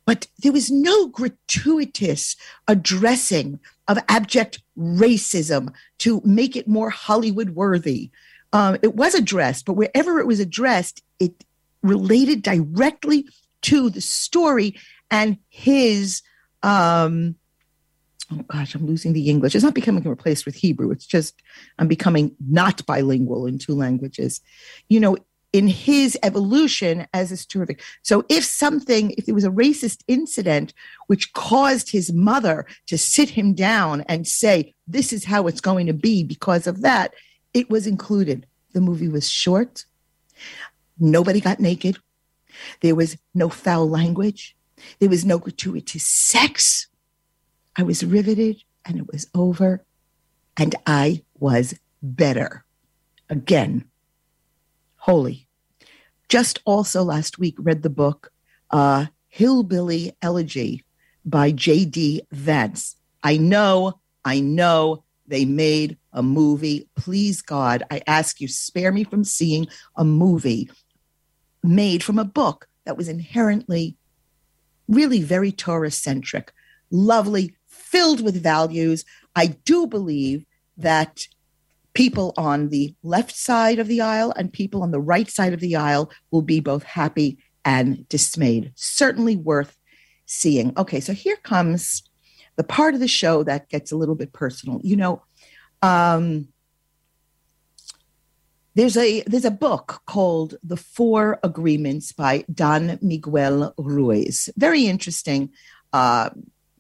but 0.07 0.29
there 0.39 0.53
was 0.53 0.71
no 0.71 1.09
gratuitous 1.09 2.37
addressing 2.69 3.61
of 3.89 3.99
abject 4.09 4.63
racism 4.79 5.75
to 5.99 6.23
make 6.25 6.57
it 6.57 6.69
more 6.69 6.91
Hollywood 6.91 7.51
worthy. 7.51 8.11
Um, 8.53 8.79
it 8.83 8.95
was 8.95 9.15
addressed, 9.15 9.67
but 9.67 9.75
wherever 9.75 10.19
it 10.21 10.27
was 10.27 10.41
addressed, 10.41 11.03
it 11.19 11.45
related 11.83 12.43
directly 12.43 13.29
to 13.63 13.91
the 13.91 14.01
story 14.01 14.77
and 15.11 15.39
his. 15.49 16.23
Um, 16.63 17.35
oh 18.33 18.45
gosh, 18.49 18.75
I'm 18.75 18.87
losing 18.87 19.13
the 19.13 19.29
English. 19.29 19.55
It's 19.55 19.65
not 19.65 19.75
becoming 19.75 20.05
replaced 20.05 20.47
with 20.47 20.55
Hebrew. 20.55 20.91
It's 20.93 21.07
just 21.07 21.43
I'm 21.79 21.89
becoming 21.89 22.35
not 22.49 22.87
bilingual 22.87 23.47
in 23.47 23.59
two 23.59 23.75
languages. 23.75 24.41
You 24.89 25.01
know, 25.01 25.17
in 25.57 25.69
his 25.69 26.19
evolution 26.23 27.07
as 27.13 27.33
is 27.33 27.47
terrific. 27.47 27.81
So 28.03 28.25
if 28.29 28.45
something, 28.45 29.13
if 29.17 29.25
there 29.25 29.35
was 29.35 29.45
a 29.45 29.51
racist 29.51 30.03
incident 30.07 30.75
which 31.07 31.33
caused 31.33 31.91
his 31.91 32.13
mother 32.13 32.67
to 32.89 32.99
sit 32.99 33.31
him 33.31 33.55
down 33.55 34.03
and 34.03 34.27
say, 34.27 34.75
this 34.87 35.13
is 35.13 35.25
how 35.25 35.47
it's 35.47 35.63
going 35.63 35.87
to 35.87 35.95
be 35.95 36.23
because 36.23 36.67
of 36.67 36.83
that, 36.83 37.15
It 37.57 37.71
was 37.71 37.87
included. 37.87 38.47
The 38.75 38.83
movie 38.83 39.09
was 39.09 39.31
short. 39.31 39.87
Nobody 40.99 41.41
got 41.41 41.59
naked. 41.59 41.97
There 42.83 42.95
was 42.95 43.17
no 43.33 43.49
foul 43.49 43.89
language. 43.89 44.55
There 44.99 45.09
was 45.09 45.25
no 45.25 45.39
gratuitous 45.39 46.05
sex. 46.05 46.87
I 47.75 47.83
was 47.83 48.05
riveted 48.05 48.63
and 48.85 48.99
it 48.99 49.11
was 49.11 49.29
over. 49.35 49.83
And 50.59 50.75
I 50.87 51.23
was 51.39 51.73
better. 52.03 52.67
Again, 53.31 53.87
holy. 54.97 55.46
Just 56.29 56.61
also 56.65 57.03
last 57.03 57.39
week 57.39 57.55
read 57.59 57.83
the 57.83 57.91
book 57.91 58.33
uh, 58.71 59.07
Hillbilly 59.29 60.13
Elegy 60.23 60.85
by 61.25 61.51
J.D. 61.51 62.23
Vance. 62.33 62.97
I 63.23 63.37
know, 63.37 64.01
I 64.25 64.41
know 64.41 65.05
they 65.27 65.45
made 65.45 65.99
a 66.13 66.23
movie. 66.23 66.89
Please, 66.97 67.43
God, 67.43 67.83
I 67.91 68.03
ask 68.07 68.41
you, 68.41 68.49
spare 68.49 68.93
me 68.93 69.05
from 69.05 69.25
seeing 69.25 69.67
a 69.97 70.05
movie 70.05 70.71
made 71.63 72.03
from 72.03 72.19
a 72.19 72.25
book 72.25 72.69
that 72.85 72.97
was 72.97 73.09
inherently 73.09 73.97
really 74.89 75.21
very 75.21 75.51
Torah 75.51 75.91
centric, 75.91 76.53
lovely, 76.91 77.57
filled 77.67 78.21
with 78.23 78.43
values. 78.43 79.05
I 79.35 79.47
do 79.47 79.87
believe 79.87 80.47
that 80.77 81.27
people 81.97 82.35
on 82.37 82.69
the 82.69 82.95
left 83.03 83.35
side 83.35 83.79
of 83.79 83.89
the 83.89 84.03
aisle 84.03 84.33
and 84.37 84.53
people 84.53 84.83
on 84.83 84.91
the 84.91 85.01
right 85.01 85.31
side 85.31 85.55
of 85.55 85.61
the 85.61 85.75
aisle 85.75 86.11
will 86.31 86.43
be 86.43 86.61
both 86.61 86.83
happy 86.83 87.39
and 87.65 88.07
dismayed. 88.09 88.73
Certainly 88.77 89.37
worth 89.37 89.79
seeing. 90.27 90.73
Okay, 90.77 91.01
so 91.01 91.13
here 91.13 91.37
comes 91.37 92.03
the 92.57 92.65
part 92.65 92.95
of 92.95 93.01
the 93.01 93.09
show 93.09 93.43
that 93.45 93.69
gets 93.71 93.93
a 93.93 93.97
little 93.97 94.15
bit 94.15 94.33
personal. 94.33 94.81
You 94.85 94.97
know, 94.97 95.23
um, 95.81 96.49
there's 98.75 98.99
a 98.99 99.23
there's 99.23 99.47
a 99.47 99.51
book 99.51 100.03
called 100.07 100.57
The 100.63 100.77
Four 100.77 101.39
Agreements 101.43 102.13
by 102.13 102.45
Don 102.53 102.99
Miguel 103.01 103.73
Ruiz. 103.79 104.51
Very 104.57 104.87
interesting. 104.87 105.51
Uh, 105.95 106.29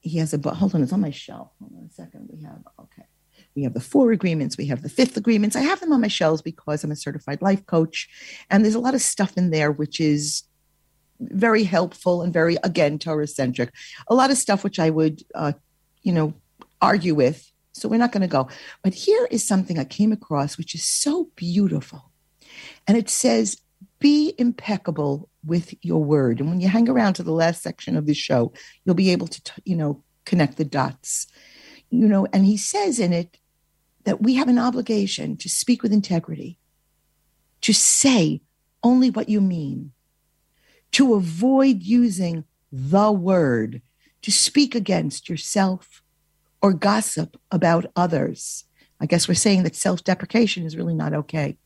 he 0.03 0.19
has 0.19 0.35
a 0.35 0.39
book. 0.39 0.55
Hold 0.55 0.75
on, 0.75 0.83
it's 0.83 0.93
on 0.93 1.01
my 1.01 1.11
shelf. 1.11 1.53
Hold 1.59 1.73
on 1.79 1.89
a 1.91 1.95
second. 1.95 2.29
We 2.31 2.43
have 2.43 2.61
okay. 2.79 3.07
We 3.57 3.63
have 3.63 3.75
the 3.75 3.81
four 3.81 4.13
agreements. 4.13 4.59
We 4.59 4.67
have 4.67 4.83
the 4.83 4.91
fifth 4.91 5.17
agreements. 5.17 5.57
I 5.57 5.63
have 5.63 5.81
them 5.81 5.93
on 5.93 6.03
my 6.03 6.09
shelves 6.09 6.43
because 6.43 6.85
I'm 6.85 6.93
a 6.93 6.97
certified 6.97 7.41
life 7.41 7.65
coach, 7.65 8.07
and 8.51 8.63
there's 8.63 8.75
a 8.75 8.81
lot 8.81 8.95
of 8.95 9.01
stuff 9.01 9.37
in 9.39 9.51
there 9.51 9.73
which 9.73 9.99
is 9.99 10.43
very 11.19 11.65
helpful 11.65 12.21
and 12.21 12.33
very 12.33 12.57
again 12.63 12.99
Torah 12.99 13.27
centric. 13.27 13.73
A 14.09 14.15
lot 14.15 14.31
of 14.31 14.37
stuff 14.37 14.63
which 14.63 14.79
I 14.79 14.91
would, 14.91 15.23
uh, 15.35 15.53
you 16.03 16.13
know, 16.13 16.35
argue 16.83 17.15
with. 17.15 17.51
So 17.73 17.89
we're 17.89 17.97
not 17.97 18.13
going 18.13 18.23
to 18.23 18.29
go. 18.29 18.49
But 18.83 18.93
here 18.93 19.27
is 19.31 19.47
something 19.47 19.79
I 19.79 19.85
came 19.85 20.13
across 20.13 20.59
which 20.59 20.75
is 20.75 20.85
so 20.85 21.31
beautiful, 21.35 22.11
and 22.87 22.99
it 22.99 23.09
says, 23.09 23.57
"Be 24.01 24.35
impeccable 24.37 25.31
with 25.47 25.73
your 25.81 26.05
word." 26.05 26.41
And 26.41 26.51
when 26.51 26.61
you 26.61 26.69
hang 26.69 26.91
around 26.91 27.15
to 27.15 27.23
the 27.23 27.33
last 27.33 27.63
section 27.63 27.97
of 27.97 28.05
the 28.05 28.15
show, 28.15 28.53
you'll 28.85 28.95
be 28.95 29.13
able 29.13 29.29
to, 29.29 29.41
you 29.65 29.77
know, 29.77 30.03
connect 30.27 30.59
the 30.59 30.65
dots. 30.65 31.27
You 31.89 32.09
know, 32.09 32.27
and 32.35 32.45
he 32.45 32.59
says 32.59 32.99
in 32.99 33.15
it 33.15 33.39
that 34.07 34.23
we 34.23 34.37
have 34.37 34.49
an 34.49 34.59
obligation 34.59 35.37
to 35.37 35.49
speak 35.49 35.83
with 35.83 35.93
integrity, 35.93 36.59
to 37.61 37.75
say 37.75 38.41
only 38.83 39.11
what 39.11 39.29
you 39.29 39.41
mean 39.41 39.93
to 40.93 41.15
avoid 41.15 41.83
using 41.83 42.45
the 42.73 43.13
word 43.13 43.83
to 44.23 44.33
speak 44.33 44.75
against 44.75 45.29
yourself 45.29 46.03
or 46.63 46.73
gossip 46.73 47.37
about 47.51 47.85
others. 47.95 48.65
I 49.01 49.07
guess 49.07 49.29
we're 49.29 49.35
saying 49.35 49.65
that 49.65 49.77
self 49.77 50.05
deprecation 50.05 50.65
is 50.65 50.77
really 50.77 50.95
not 50.95 51.13
okay. 51.13 51.59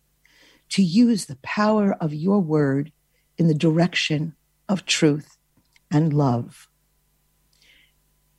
To 0.71 0.83
use 0.83 1.27
the 1.27 1.39
power 1.43 1.93
of 2.01 2.13
your 2.13 2.41
word 2.41 2.91
in 3.39 3.47
the 3.47 3.55
direction 3.55 4.35
of 4.69 4.85
truth 4.85 5.37
and 5.93 6.13
love. 6.13 6.69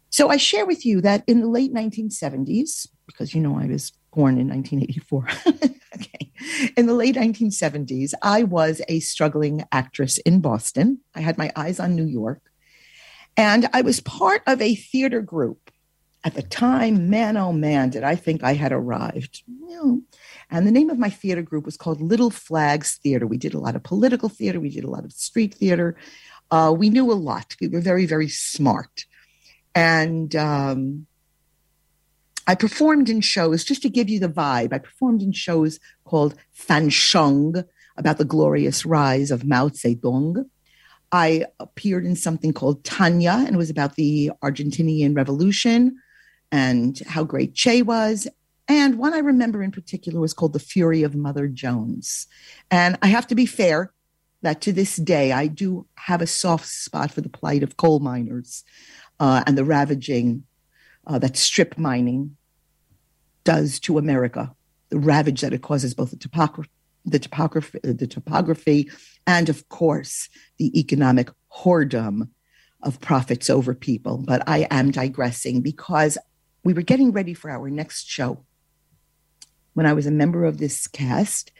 So 0.09 0.27
I 0.27 0.35
share 0.35 0.65
with 0.65 0.85
you 0.85 0.99
that 1.01 1.23
in 1.25 1.39
the 1.39 1.47
late 1.47 1.73
1970s, 1.73 2.87
because 3.11 3.33
you 3.33 3.41
know 3.41 3.57
I 3.57 3.67
was 3.67 3.91
born 4.13 4.37
in 4.37 4.47
1984. 4.47 5.27
okay. 5.95 6.31
In 6.75 6.85
the 6.87 6.93
late 6.93 7.15
1970s, 7.15 8.13
I 8.21 8.43
was 8.43 8.81
a 8.87 8.99
struggling 8.99 9.65
actress 9.71 10.17
in 10.19 10.41
Boston. 10.41 10.99
I 11.15 11.21
had 11.21 11.37
my 11.37 11.51
eyes 11.55 11.79
on 11.79 11.95
New 11.95 12.05
York. 12.05 12.41
And 13.37 13.69
I 13.73 13.81
was 13.81 14.01
part 14.01 14.41
of 14.47 14.61
a 14.61 14.75
theater 14.75 15.21
group. 15.21 15.71
At 16.23 16.35
the 16.35 16.43
time, 16.43 17.09
man, 17.09 17.35
oh 17.35 17.51
man, 17.51 17.89
did 17.89 18.03
I 18.03 18.15
think 18.15 18.43
I 18.43 18.53
had 18.53 18.71
arrived. 18.71 19.41
And 20.51 20.67
the 20.67 20.71
name 20.71 20.91
of 20.91 20.99
my 20.99 21.09
theater 21.09 21.41
group 21.41 21.65
was 21.65 21.77
called 21.77 21.99
Little 21.99 22.29
Flags 22.29 22.99
Theater. 23.01 23.25
We 23.25 23.37
did 23.37 23.55
a 23.55 23.59
lot 23.59 23.75
of 23.75 23.81
political 23.81 24.29
theater, 24.29 24.59
we 24.59 24.69
did 24.69 24.83
a 24.83 24.89
lot 24.89 25.03
of 25.03 25.13
street 25.13 25.55
theater. 25.55 25.95
Uh, 26.51 26.75
we 26.77 26.89
knew 26.89 27.09
a 27.11 27.13
lot. 27.13 27.55
We 27.61 27.69
were 27.69 27.79
very, 27.79 28.05
very 28.05 28.27
smart. 28.27 29.05
And 29.73 30.35
um, 30.35 31.07
I 32.47 32.55
performed 32.55 33.09
in 33.09 33.21
shows, 33.21 33.63
just 33.63 33.81
to 33.83 33.89
give 33.89 34.09
you 34.09 34.19
the 34.19 34.29
vibe, 34.29 34.73
I 34.73 34.79
performed 34.79 35.21
in 35.21 35.31
shows 35.31 35.79
called 36.05 36.35
Fanshen 36.57 37.65
about 37.97 38.17
the 38.17 38.25
glorious 38.25 38.85
rise 38.85 39.31
of 39.31 39.45
Mao 39.45 39.69
Zedong. 39.69 40.45
I 41.11 41.45
appeared 41.59 42.05
in 42.05 42.15
something 42.15 42.53
called 42.53 42.83
Tanya, 42.83 43.43
and 43.45 43.55
it 43.55 43.57
was 43.57 43.69
about 43.69 43.95
the 43.95 44.31
Argentinian 44.43 45.15
Revolution 45.15 45.97
and 46.51 46.99
how 47.07 47.23
great 47.23 47.53
Che 47.53 47.81
was. 47.81 48.27
And 48.67 48.97
one 48.97 49.13
I 49.13 49.19
remember 49.19 49.61
in 49.61 49.71
particular 49.71 50.19
was 50.19 50.33
called 50.33 50.53
The 50.53 50.59
Fury 50.59 51.03
of 51.03 51.15
Mother 51.15 51.47
Jones. 51.47 52.27
And 52.69 52.97
I 53.01 53.07
have 53.07 53.27
to 53.27 53.35
be 53.35 53.45
fair 53.45 53.91
that 54.41 54.61
to 54.61 54.71
this 54.71 54.95
day, 54.95 55.31
I 55.31 55.47
do 55.47 55.85
have 55.95 56.21
a 56.21 56.27
soft 56.27 56.67
spot 56.67 57.11
for 57.11 57.21
the 57.21 57.29
plight 57.29 57.63
of 57.63 57.77
coal 57.77 57.99
miners 57.99 58.63
uh, 59.19 59.43
and 59.45 59.57
the 59.57 59.65
ravaging 59.65 60.43
uh, 61.07 61.19
that 61.19 61.37
strip 61.37 61.77
mining 61.77 62.37
does 63.43 63.79
to 63.81 63.97
America, 63.97 64.53
the 64.89 64.99
ravage 64.99 65.41
that 65.41 65.53
it 65.53 65.61
causes 65.61 65.93
both 65.93 66.11
the 66.11 66.17
topography, 66.17 66.69
the 67.05 67.19
topography, 67.19 67.79
the 67.83 68.07
topography, 68.07 68.89
and 69.25 69.49
of 69.49 69.67
course 69.69 70.29
the 70.57 70.77
economic 70.79 71.29
whoredom 71.51 72.29
of 72.83 72.99
profits 72.99 73.49
over 73.49 73.73
people. 73.73 74.17
But 74.17 74.43
I 74.47 74.67
am 74.69 74.91
digressing 74.91 75.61
because 75.61 76.17
we 76.63 76.73
were 76.73 76.81
getting 76.81 77.11
ready 77.11 77.33
for 77.33 77.49
our 77.49 77.69
next 77.69 78.07
show 78.07 78.45
when 79.73 79.85
I 79.85 79.93
was 79.93 80.05
a 80.05 80.11
member 80.11 80.45
of 80.45 80.57
this 80.57 80.87
cast 80.87 81.51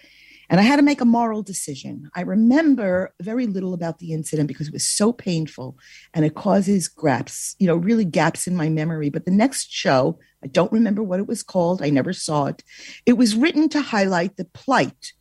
and 0.51 0.59
I 0.59 0.63
had 0.63 0.75
to 0.75 0.81
make 0.81 0.99
a 0.99 1.05
moral 1.05 1.41
decision. 1.41 2.11
I 2.13 2.21
remember 2.21 3.13
very 3.21 3.47
little 3.47 3.73
about 3.73 3.99
the 3.99 4.11
incident 4.11 4.49
because 4.49 4.67
it 4.67 4.73
was 4.73 4.85
so 4.85 5.13
painful 5.13 5.77
and 6.13 6.25
it 6.25 6.35
causes 6.35 6.89
gaps, 6.89 7.55
you 7.57 7.67
know, 7.67 7.77
really 7.77 8.03
gaps 8.03 8.47
in 8.47 8.57
my 8.57 8.67
memory. 8.67 9.09
But 9.09 9.23
the 9.23 9.31
next 9.31 9.71
show, 9.71 10.19
I 10.43 10.47
don't 10.47 10.71
remember 10.73 11.01
what 11.01 11.21
it 11.21 11.27
was 11.27 11.41
called. 11.41 11.81
I 11.81 11.89
never 11.89 12.11
saw 12.11 12.47
it. 12.47 12.63
It 13.05 13.13
was 13.13 13.33
written 13.33 13.69
to 13.69 13.81
highlight 13.81 14.35
the 14.35 14.43
plight 14.43 15.13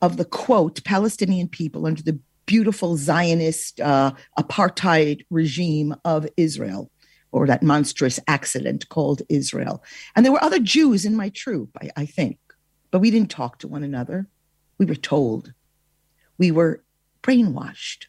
of 0.00 0.16
the 0.16 0.24
quote 0.24 0.82
Palestinian 0.84 1.48
people 1.48 1.84
under 1.84 2.02
the 2.02 2.18
beautiful 2.46 2.96
Zionist 2.96 3.82
uh, 3.82 4.12
apartheid 4.38 5.26
regime 5.28 5.94
of 6.06 6.26
Israel 6.38 6.90
or 7.30 7.46
that 7.46 7.62
monstrous 7.62 8.18
accident 8.26 8.88
called 8.88 9.20
Israel. 9.28 9.84
And 10.16 10.24
there 10.24 10.32
were 10.32 10.42
other 10.42 10.60
Jews 10.60 11.04
in 11.04 11.14
my 11.14 11.28
troop, 11.28 11.68
I, 11.82 11.90
I 11.94 12.06
think, 12.06 12.38
but 12.90 13.00
we 13.00 13.10
didn't 13.10 13.30
talk 13.30 13.58
to 13.58 13.68
one 13.68 13.82
another. 13.82 14.28
We 14.78 14.86
were 14.86 14.94
told. 14.94 15.52
We 16.38 16.50
were 16.50 16.82
brainwashed. 17.22 18.06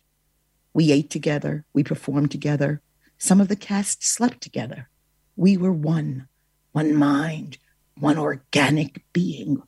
We 0.73 0.91
ate 0.91 1.09
together. 1.09 1.65
We 1.73 1.83
performed 1.83 2.31
together. 2.31 2.81
Some 3.17 3.41
of 3.41 3.47
the 3.47 3.55
cast 3.55 4.03
slept 4.03 4.41
together. 4.41 4.89
We 5.35 5.57
were 5.57 5.73
one, 5.73 6.27
one 6.71 6.93
mind, 6.95 7.57
one 7.99 8.17
organic 8.17 9.03
being. 9.11 9.61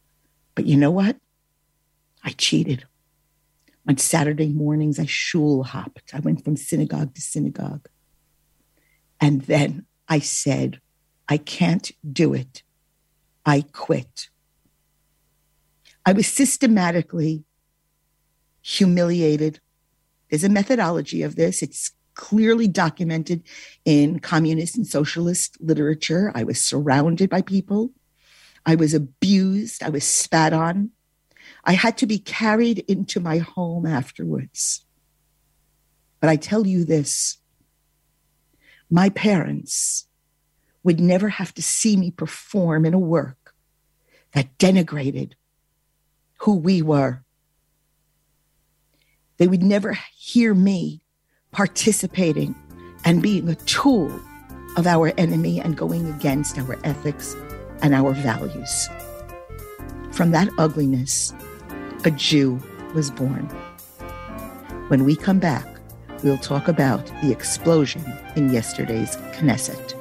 But 0.56 0.68
you 0.68 0.78
know 0.78 0.92
what? 0.92 1.18
I 2.24 2.32
cheated. 2.32 2.86
On 3.88 3.98
Saturday 3.98 4.50
mornings, 4.50 5.00
I 5.00 5.06
shul 5.06 5.64
hopped. 5.64 6.14
I 6.14 6.20
went 6.20 6.44
from 6.44 6.56
synagogue 6.56 7.16
to 7.16 7.22
synagogue. 7.22 7.88
And 9.20 9.42
then 9.44 9.86
I 10.08 10.20
said, 10.20 10.80
I 11.28 11.38
can't 11.38 11.92
do 12.12 12.34
it. 12.34 12.64
I 13.46 13.66
quit. 13.72 14.30
I 16.06 16.14
was 16.14 16.28
systematically 16.28 17.44
humiliated. 18.62 19.60
There's 20.30 20.44
a 20.44 20.50
methodology 20.50 21.24
of 21.24 21.36
this. 21.36 21.62
It's 21.62 21.92
clearly 22.14 22.68
documented 22.68 23.44
in 23.86 24.20
communist 24.20 24.76
and 24.76 24.86
socialist 24.86 25.58
literature. 25.60 26.32
I 26.36 26.44
was 26.44 26.64
surrounded 26.64 27.30
by 27.30 27.42
people. 27.42 27.92
I 28.66 28.76
was 28.76 28.94
abused. 28.94 29.84
I 29.84 29.90
was 29.90 30.04
spat 30.04 30.54
on. 30.54 30.92
I 31.64 31.74
had 31.74 31.98
to 31.98 32.08
be 32.08 32.20
carried 32.20 32.80
into 32.88 33.20
my 33.20 33.38
home 33.38 33.86
afterwards. 33.86 34.86
But 36.20 36.30
I 36.30 36.36
tell 36.36 36.66
you 36.66 36.86
this 36.86 37.38
my 38.90 39.10
parents 39.10 40.08
would 40.84 41.00
never 41.00 41.30
have 41.30 41.54
to 41.54 41.62
see 41.62 41.96
me 41.96 42.12
perform 42.12 42.86
in 42.86 42.94
a 42.94 43.00
work 43.00 43.54
that 44.34 44.58
denigrated 44.58 45.34
who 46.42 46.56
we 46.56 46.82
were. 46.82 47.24
They 49.38 49.48
would 49.48 49.62
never 49.62 49.96
hear 50.18 50.56
me 50.56 51.02
participating 51.52 52.56
and 53.06 53.22
being 53.22 53.48
a 53.48 53.56
tool 53.56 54.12
of 54.76 54.88
our 54.88 55.14
enemy 55.20 55.62
and 55.62 55.78
going 55.78 56.08
against 56.10 56.58
our 56.58 56.80
ethics 56.84 57.36
and 57.84 57.94
our 57.94 58.14
values. 58.14 58.90
From 60.14 60.32
that 60.32 60.50
ugliness, 60.58 61.32
a 62.06 62.12
Jew 62.12 62.60
was 62.96 63.12
born. 63.12 63.46
When 64.88 65.06
we 65.06 65.16
come 65.16 65.40
back, 65.40 65.68
we'll 66.24 66.40
talk 66.40 66.68
about 66.68 67.06
the 67.22 67.32
explosion 67.32 68.04
in 68.36 68.52
yesterday's 68.52 69.16
Knesset. 69.34 70.01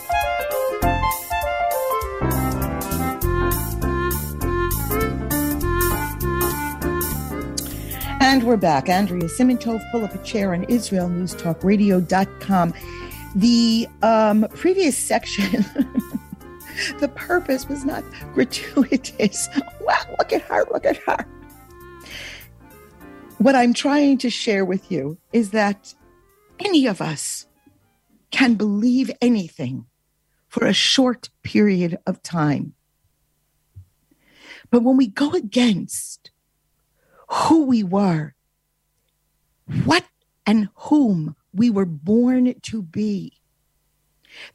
And 8.41 8.47
we're 8.47 8.57
back. 8.57 8.89
Andrea 8.89 9.25
Simantov, 9.25 9.79
pull 9.91 10.03
up 10.03 10.15
a 10.15 10.23
chair 10.23 10.55
on 10.55 10.65
IsraelNewsTalkRadio.com. 10.65 12.73
The 13.35 13.87
um, 14.01 14.47
previous 14.55 14.97
section, 14.97 15.61
the 16.99 17.07
purpose 17.09 17.69
was 17.69 17.85
not 17.85 18.03
gratuitous. 18.33 19.47
Wow, 19.81 20.15
look 20.17 20.33
at 20.33 20.41
her, 20.41 20.65
look 20.71 20.87
at 20.87 20.97
her. 20.97 21.23
What 23.37 23.55
I'm 23.55 23.75
trying 23.75 24.17
to 24.17 24.31
share 24.31 24.65
with 24.65 24.91
you 24.91 25.19
is 25.31 25.51
that 25.51 25.93
any 26.59 26.87
of 26.87 26.99
us 26.99 27.45
can 28.31 28.55
believe 28.55 29.11
anything 29.21 29.85
for 30.47 30.65
a 30.65 30.73
short 30.73 31.29
period 31.43 31.99
of 32.07 32.23
time. 32.23 32.73
But 34.71 34.81
when 34.81 34.97
we 34.97 35.05
go 35.05 35.29
against 35.33 36.30
who 37.31 37.65
we 37.65 37.81
were, 37.81 38.35
what 39.85 40.05
and 40.45 40.67
whom 40.75 41.35
we 41.53 41.69
were 41.69 41.85
born 41.85 42.53
to 42.61 42.81
be. 42.81 43.39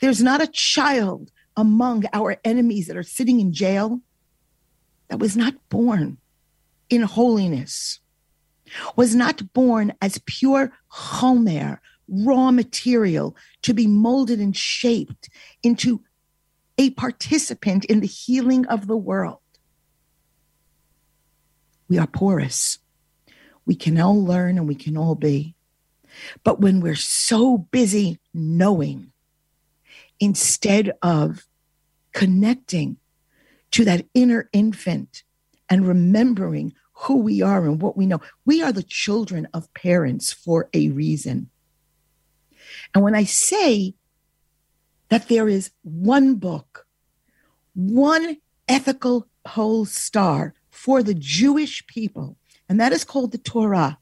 There's 0.01 0.23
not 0.23 0.43
a 0.43 0.47
child 0.47 1.31
among 1.57 2.05
our 2.13 2.37
enemies 2.45 2.87
that 2.87 2.97
are 2.97 3.03
sitting 3.03 3.41
in 3.41 3.53
jail 3.53 4.01
that 5.09 5.19
was 5.19 5.37
not 5.37 5.55
born 5.71 6.19
in 6.91 7.03
holiness, 7.03 8.01
was 8.95 9.15
not 9.15 9.53
born 9.55 9.95
as 10.03 10.21
pure 10.27 10.71
chomer, 10.93 11.79
raw 12.09 12.51
material 12.51 13.37
to 13.63 13.73
be 13.73 13.87
molded 13.87 14.39
and 14.39 14.57
shaped 14.57 15.31
into 15.63 16.03
a 16.77 16.91
participant 16.91 17.87
in 17.87 18.01
the 18.01 18.07
healing 18.07 18.67
of 18.67 18.87
the 18.87 18.97
world. 18.97 19.39
We 21.89 21.99
are 21.99 22.07
porous. 22.07 22.79
We 23.65 23.75
can 23.75 23.99
all 23.99 24.23
learn 24.23 24.59
and 24.59 24.69
we 24.69 24.75
can 24.75 24.97
all 24.97 25.15
be. 25.15 25.55
But 26.45 26.61
when 26.61 26.81
we're 26.81 26.95
so 26.95 27.59
busy 27.59 28.19
knowing 28.33 29.13
instead 30.19 30.93
of 31.03 31.47
connecting 32.13 32.97
to 33.73 33.85
that 33.85 34.07
inner 34.15 34.49
infant 34.53 35.25
and 35.69 35.87
remembering 35.87 36.73
who 36.93 37.17
we 37.17 37.43
are 37.43 37.67
and 37.67 37.83
what 37.83 37.97
we 37.97 38.07
know, 38.07 38.21
we 38.47 38.63
are 38.63 38.73
the 38.73 38.83
children 38.83 39.47
of 39.53 39.73
parents 39.75 40.33
for 40.33 40.71
a 40.73 40.89
reason. 40.89 41.51
And 42.95 43.05
when 43.05 43.15
I 43.15 43.25
say 43.25 43.95
that 45.09 45.29
there 45.29 45.49
is 45.49 45.71
one 45.83 46.37
book, 46.37 46.87
one 47.75 48.39
ethical 48.69 49.29
pole 49.45 49.85
star 49.85 50.55
for 50.77 51.03
the 51.03 51.15
Jewish 51.15 51.85
people, 51.87 52.37
and 52.69 52.79
that 52.79 52.93
is 52.93 53.03
called 53.03 53.33
the 53.33 53.39
Torah. 53.39 53.99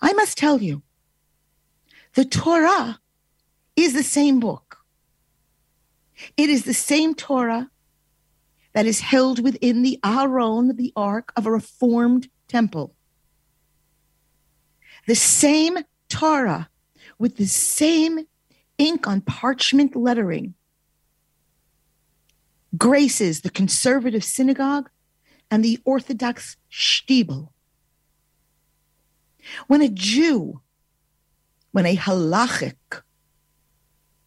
I 0.00 0.12
must 0.12 0.38
tell 0.38 0.62
you, 0.62 0.82
the 2.14 2.24
Torah 2.24 3.00
is 3.74 3.92
the 3.92 4.04
same 4.04 4.38
book. 4.38 4.78
It 6.36 6.48
is 6.48 6.64
the 6.64 6.72
same 6.72 7.14
Torah 7.14 7.68
that 8.74 8.86
is 8.86 9.00
held 9.00 9.42
within 9.42 9.82
the 9.82 9.98
Aron, 10.04 10.76
the 10.76 10.92
ark 10.94 11.32
of 11.36 11.46
a 11.46 11.50
reformed 11.50 12.28
temple. 12.48 12.94
The 15.06 15.16
same 15.16 15.78
Torah 16.08 16.70
with 17.18 17.36
the 17.36 17.46
same 17.46 18.20
ink 18.78 19.06
on 19.06 19.20
parchment 19.20 19.96
lettering 19.96 20.54
graces 22.78 23.40
the 23.40 23.50
conservative 23.50 24.24
synagogue 24.24 24.90
and 25.50 25.64
the 25.64 25.78
Orthodox 25.84 26.56
shtibel. 26.70 27.50
When 29.66 29.82
a 29.82 29.88
Jew, 29.88 30.60
when 31.72 31.86
a 31.86 31.96
halachic 31.96 33.02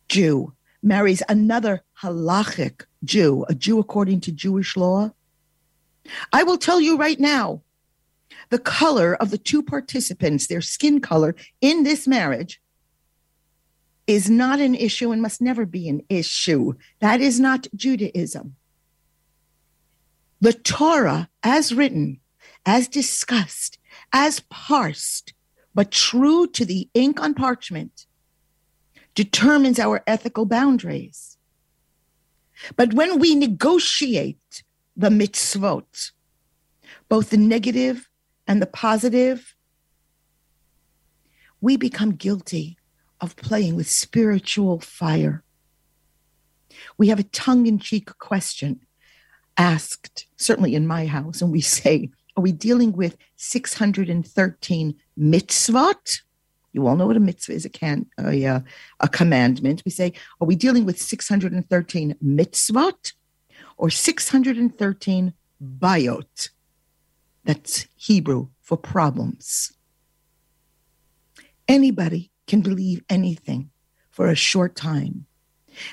Jew 0.07 0.53
marries 0.81 1.21
another 1.27 1.83
halachic 2.01 2.85
Jew, 3.03 3.45
a 3.49 3.55
Jew 3.55 3.79
according 3.79 4.21
to 4.21 4.31
Jewish 4.31 4.77
law, 4.77 5.11
I 6.31 6.43
will 6.43 6.57
tell 6.57 6.79
you 6.79 6.97
right 6.97 7.19
now 7.19 7.61
the 8.49 8.59
color 8.59 9.15
of 9.15 9.29
the 9.29 9.37
two 9.37 9.61
participants, 9.61 10.47
their 10.47 10.61
skin 10.61 11.01
color 11.01 11.35
in 11.61 11.83
this 11.83 12.07
marriage, 12.07 12.61
is 14.07 14.29
not 14.29 14.59
an 14.59 14.73
issue 14.73 15.11
and 15.11 15.21
must 15.21 15.39
never 15.39 15.65
be 15.65 15.87
an 15.87 16.01
issue. 16.09 16.73
That 16.99 17.21
is 17.21 17.39
not 17.39 17.67
Judaism. 17.75 18.55
The 20.41 20.53
Torah, 20.53 21.29
as 21.43 21.73
written, 21.73 22.21
as 22.65 22.87
discussed, 22.87 23.77
as 24.13 24.39
parsed, 24.49 25.33
but 25.75 25.91
true 25.91 26.47
to 26.47 26.63
the 26.65 26.89
ink 26.93 27.19
on 27.19 27.33
parchment, 27.33 28.05
determines 29.15 29.79
our 29.79 30.01
ethical 30.07 30.45
boundaries. 30.45 31.37
But 32.77 32.93
when 32.93 33.19
we 33.19 33.35
negotiate 33.35 34.63
the 34.95 35.09
mitzvot, 35.09 36.11
both 37.09 37.31
the 37.31 37.37
negative 37.37 38.09
and 38.47 38.61
the 38.61 38.67
positive, 38.67 39.55
we 41.59 41.75
become 41.75 42.11
guilty 42.11 42.77
of 43.19 43.35
playing 43.35 43.75
with 43.75 43.89
spiritual 43.89 44.79
fire. 44.79 45.43
We 46.97 47.09
have 47.09 47.19
a 47.19 47.23
tongue 47.23 47.67
in 47.67 47.79
cheek 47.79 48.17
question 48.19 48.81
asked, 49.59 50.25
certainly 50.37 50.73
in 50.73 50.87
my 50.87 51.05
house, 51.05 51.41
and 51.41 51.51
we 51.51 51.61
say, 51.61 52.09
Are 52.35 52.41
we 52.41 52.51
dealing 52.51 52.93
with 52.93 53.17
613 53.35 54.95
mitzvot? 55.19 56.21
You 56.71 56.87
all 56.87 56.95
know 56.95 57.07
what 57.07 57.17
a 57.17 57.19
mitzvah 57.19 57.53
is, 57.53 57.65
a, 57.65 57.69
can, 57.69 58.05
a, 58.19 58.45
uh, 58.45 58.59
a 58.99 59.07
commandment. 59.07 59.83
We 59.85 59.91
say, 59.91 60.13
Are 60.41 60.47
we 60.47 60.55
dealing 60.55 60.85
with 60.85 60.99
613 60.99 62.15
mitzvot 62.23 63.13
or 63.77 63.89
613 63.89 65.33
bayot? 65.61 66.49
That's 67.43 67.87
Hebrew 67.95 68.47
for 68.61 68.77
problems. 68.77 69.73
Anybody 71.67 72.31
can 72.47 72.61
believe 72.61 73.03
anything 73.09 73.69
for 74.09 74.27
a 74.27 74.35
short 74.35 74.75
time. 74.75 75.25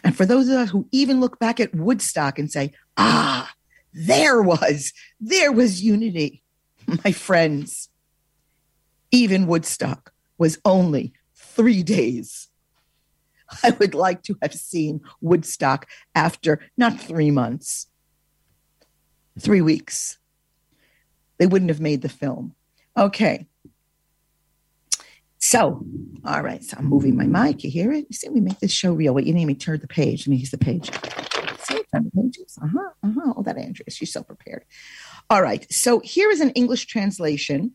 And 0.02 0.16
for 0.16 0.26
those 0.26 0.48
of 0.48 0.56
us 0.56 0.70
who 0.70 0.88
even 0.90 1.20
look 1.20 1.38
back 1.38 1.60
at 1.60 1.74
Woodstock 1.74 2.38
and 2.38 2.50
say, 2.50 2.72
ah, 2.96 3.52
there 3.96 4.42
was, 4.42 4.92
there 5.18 5.50
was 5.50 5.82
unity. 5.82 6.42
My 7.04 7.12
friends, 7.12 7.88
even 9.10 9.46
Woodstock 9.46 10.12
was 10.36 10.58
only 10.66 11.14
three 11.34 11.82
days. 11.82 12.48
I 13.62 13.70
would 13.70 13.94
like 13.94 14.22
to 14.24 14.36
have 14.42 14.52
seen 14.52 15.00
Woodstock 15.22 15.88
after 16.14 16.60
not 16.76 17.00
three 17.00 17.30
months, 17.30 17.86
three 19.38 19.62
weeks. 19.62 20.18
They 21.38 21.46
wouldn't 21.46 21.70
have 21.70 21.80
made 21.80 22.02
the 22.02 22.08
film. 22.10 22.54
Okay. 22.98 23.46
So, 25.38 25.86
all 26.24 26.42
right. 26.42 26.62
So 26.62 26.76
I'm 26.78 26.86
moving 26.86 27.16
my 27.16 27.26
mic. 27.26 27.64
You 27.64 27.70
hear 27.70 27.92
it? 27.92 28.06
You 28.10 28.14
see, 28.14 28.28
we 28.28 28.40
make 28.40 28.58
this 28.58 28.72
show 28.72 28.92
real. 28.92 29.14
Wait, 29.14 29.26
you 29.26 29.32
need 29.32 29.46
me 29.46 29.54
to 29.54 29.60
turn 29.60 29.80
the 29.80 29.88
page. 29.88 30.26
Let 30.26 30.32
me 30.32 30.36
use 30.36 30.50
the 30.50 30.58
page. 30.58 30.90
Pages. 32.04 32.58
Uh 32.62 32.68
huh. 32.68 32.90
Uh 33.02 33.12
huh. 33.14 33.34
Oh, 33.36 33.42
that 33.42 33.56
Andrea. 33.56 33.90
She's 33.90 34.12
so 34.12 34.22
prepared. 34.22 34.64
All 35.30 35.42
right. 35.42 35.70
So 35.72 36.00
here 36.00 36.30
is 36.30 36.40
an 36.40 36.50
English 36.50 36.86
translation 36.86 37.72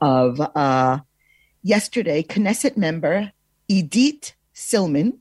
of 0.00 0.40
uh, 0.40 1.00
yesterday 1.62 2.22
Knesset 2.22 2.76
member 2.76 3.32
Idit 3.68 4.34
Silman. 4.54 5.18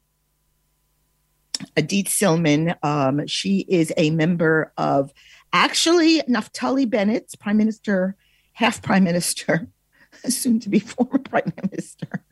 Idit 1.76 2.08
Silman. 2.08 2.76
Um, 2.84 3.28
she 3.28 3.65
is 3.67 3.94
a 3.98 4.10
member 4.12 4.74
of 4.78 5.13
actually 5.54 6.22
Naftali 6.24 6.86
Bennett's 6.86 7.36
prime 7.36 7.58
minister, 7.58 8.15
half 8.54 8.82
prime 8.82 9.04
minister 9.04 9.67
soon 10.28 10.60
to 10.60 10.70
be 10.70 10.80
former 10.80 11.20
prime 11.20 11.54
minister, 11.63 12.24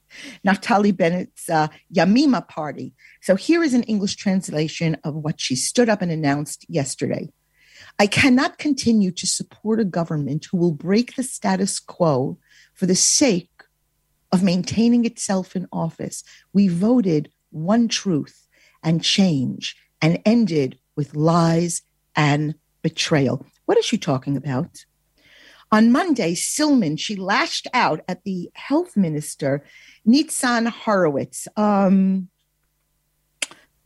Naftali 0.45 0.95
Bennett's 0.95 1.49
uh, 1.49 1.67
Yamina 1.93 2.47
party. 2.47 2.93
So 3.21 3.35
here 3.35 3.63
is 3.63 3.73
an 3.73 3.83
English 3.83 4.15
translation 4.15 4.97
of 5.03 5.15
what 5.15 5.39
she 5.39 5.55
stood 5.55 5.89
up 5.89 6.01
and 6.01 6.11
announced 6.11 6.65
yesterday. 6.69 7.29
I 7.97 8.07
cannot 8.07 8.57
continue 8.57 9.11
to 9.11 9.27
support 9.27 9.79
a 9.79 9.85
government 9.85 10.47
who 10.49 10.57
will 10.57 10.71
break 10.71 11.15
the 11.15 11.23
status 11.23 11.79
quo 11.79 12.37
for 12.73 12.85
the 12.85 12.95
sake 12.95 13.49
of 14.31 14.43
maintaining 14.43 15.05
itself 15.05 15.55
in 15.55 15.67
office. 15.71 16.23
We 16.53 16.67
voted 16.67 17.31
one 17.51 17.87
truth 17.87 18.47
and 18.83 19.03
change 19.03 19.75
and 20.01 20.21
ended 20.25 20.79
with 20.95 21.15
lies 21.15 21.81
and 22.15 22.55
betrayal. 22.81 23.45
What 23.65 23.77
is 23.77 23.85
she 23.85 23.97
talking 23.97 24.37
about? 24.37 24.85
On 25.71 25.91
Monday, 25.91 26.34
Silman, 26.34 26.99
she 26.99 27.15
lashed 27.15 27.67
out 27.73 28.01
at 28.08 28.23
the 28.23 28.49
health 28.55 28.97
minister, 28.97 29.63
Nitzan 30.08 30.67
Horowitz. 30.67 31.47
Um, 31.55 32.29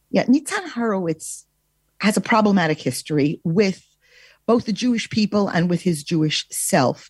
yeah, 0.09 0.25
Nitzan 0.25 0.69
Horowitz 0.69 1.45
has 1.99 2.15
a 2.15 2.21
problematic 2.21 2.79
history 2.79 3.41
with 3.43 3.85
both 4.45 4.65
the 4.65 4.73
Jewish 4.73 5.09
people 5.09 5.47
and 5.47 5.69
with 5.69 5.81
his 5.81 6.03
Jewish 6.03 6.45
self. 6.49 7.09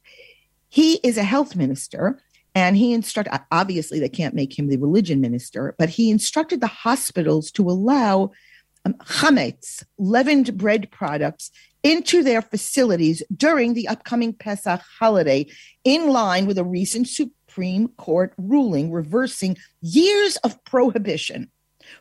He 0.69 0.95
is 1.03 1.17
a 1.17 1.23
health 1.23 1.55
minister 1.55 2.19
and 2.55 2.77
he 2.77 2.93
instructed, 2.93 3.39
obviously, 3.51 3.99
they 3.99 4.09
can't 4.09 4.35
make 4.35 4.57
him 4.57 4.67
the 4.67 4.77
religion 4.77 5.21
minister, 5.21 5.75
but 5.77 5.89
he 5.89 6.11
instructed 6.11 6.61
the 6.61 6.67
hospitals 6.67 7.51
to 7.51 7.69
allow 7.69 8.31
um, 8.85 8.93
chametz, 9.05 9.83
leavened 9.97 10.57
bread 10.57 10.89
products, 10.91 11.51
into 11.83 12.23
their 12.23 12.41
facilities 12.41 13.21
during 13.35 13.73
the 13.73 13.87
upcoming 13.87 14.33
Pesach 14.33 14.81
holiday, 14.99 15.45
in 15.83 16.09
line 16.09 16.45
with 16.45 16.57
a 16.57 16.63
recent 16.63 17.07
Supreme 17.07 17.89
Court 17.89 18.33
ruling 18.37 18.91
reversing 18.91 19.57
years 19.81 20.37
of 20.37 20.63
prohibition. 20.63 21.49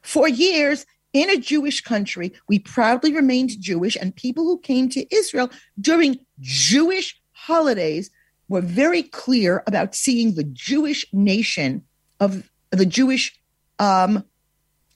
For 0.03 0.29
years, 0.29 0.87
in 1.13 1.29
a 1.29 1.37
Jewish 1.37 1.83
country, 1.83 2.33
we 2.49 2.59
proudly 2.59 3.13
remained 3.13 3.61
Jewish, 3.61 3.97
and 3.97 4.15
people 4.15 4.45
who 4.45 4.59
came 4.59 4.89
to 4.91 5.15
Israel 5.15 5.51
during 5.81 6.19
Jewish 6.41 7.21
holidays 7.33 8.11
were 8.49 8.61
very 8.61 9.03
clear 9.03 9.63
about 9.67 9.95
seeing 9.95 10.35
the 10.35 10.45
Jewish 10.45 11.05
nation 11.13 11.83
of 12.21 12.49
the 12.71 12.87
Jewish 12.87 13.39
um, 13.79 14.25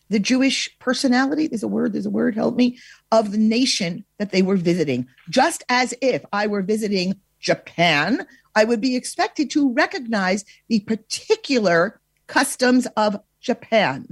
the 0.09 0.19
Jewish 0.19 0.77
personality, 0.79 1.47
there's 1.47 1.62
a 1.62 1.69
word, 1.69 1.92
there's 1.92 2.07
a 2.07 2.11
word, 2.11 2.35
help 2.35 2.57
me, 2.57 2.79
of 3.11 3.33
the 3.33 3.38
nation 3.38 4.05
that 4.19 4.31
they 4.31 4.42
were 4.42 4.57
visiting. 4.57 5.07
Just 5.29 5.64
as 5.69 5.95
if 6.01 6.25
I 6.33 6.47
were 6.47 6.62
visiting 6.62 7.21
Japan, 7.40 8.27
I 8.55 8.64
would 8.64 8.81
be 8.81 8.97
expected 8.97 9.51
to 9.51 9.73
recognize 9.73 10.45
the 10.69 10.81
particular 10.81 12.01
customs 12.27 12.87
of 12.97 13.21
Japan, 13.40 14.09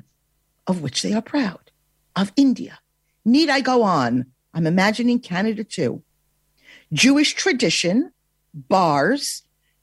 of 0.66 0.82
which 0.82 1.02
they 1.02 1.12
are 1.12 1.22
proud, 1.22 1.70
of 2.16 2.32
India. 2.36 2.78
Need 3.24 3.48
I 3.48 3.60
go 3.60 3.82
on? 3.82 4.26
I'm 4.52 4.66
imagining 4.66 5.18
Canada 5.18 5.64
too. 5.64 6.02
Jewish 6.92 7.34
tradition, 7.34 8.12
bars, 8.52 9.42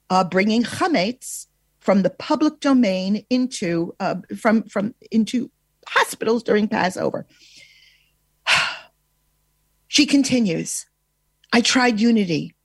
uh, 0.09 0.23
bringing 0.23 0.63
chametz 0.63 1.47
from 1.79 2.03
the 2.03 2.09
public 2.09 2.59
domain 2.59 3.25
into 3.29 3.95
uh, 3.99 4.15
from 4.37 4.63
from 4.63 4.93
into 5.09 5.49
hospitals 5.91 6.43
during 6.43 6.67
Passover. 6.67 7.25
she 9.87 10.05
continues 10.05 10.85
I 11.53 11.61
tried 11.61 11.99
unity 11.99 12.55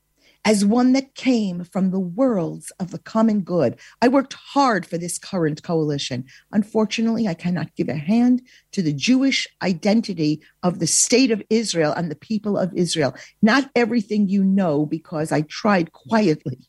as 0.45 0.65
one 0.65 0.93
that 0.93 1.17
came 1.17 1.65
from 1.65 1.91
the 1.91 1.99
worlds 1.99 2.71
of 2.79 2.93
the 2.93 3.01
common 3.01 3.41
good. 3.41 3.77
I 4.01 4.07
worked 4.07 4.35
hard 4.35 4.87
for 4.87 4.97
this 4.97 5.19
current 5.19 5.65
coalition. 5.65 6.25
Unfortunately, 6.53 7.27
I 7.27 7.35
cannot 7.35 7.75
give 7.75 7.89
a 7.89 7.97
hand 7.97 8.43
to 8.71 8.81
the 8.81 8.93
Jewish 8.93 9.49
identity 9.61 10.41
of 10.63 10.79
the 10.79 10.87
state 10.87 11.33
of 11.33 11.43
Israel 11.51 11.93
and 11.93 12.13
the 12.13 12.17
people 12.17 12.57
of 12.57 12.73
Israel. 12.75 13.13
Not 13.43 13.71
everything 13.75 14.29
you 14.29 14.45
know 14.45 14.87
because 14.87 15.33
I 15.33 15.41
tried 15.41 15.91
quietly. 15.91 16.61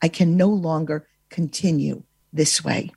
I 0.00 0.08
can 0.08 0.38
no 0.38 0.48
longer 0.48 1.06
continue 1.28 2.04
this 2.32 2.64
way. 2.64 2.90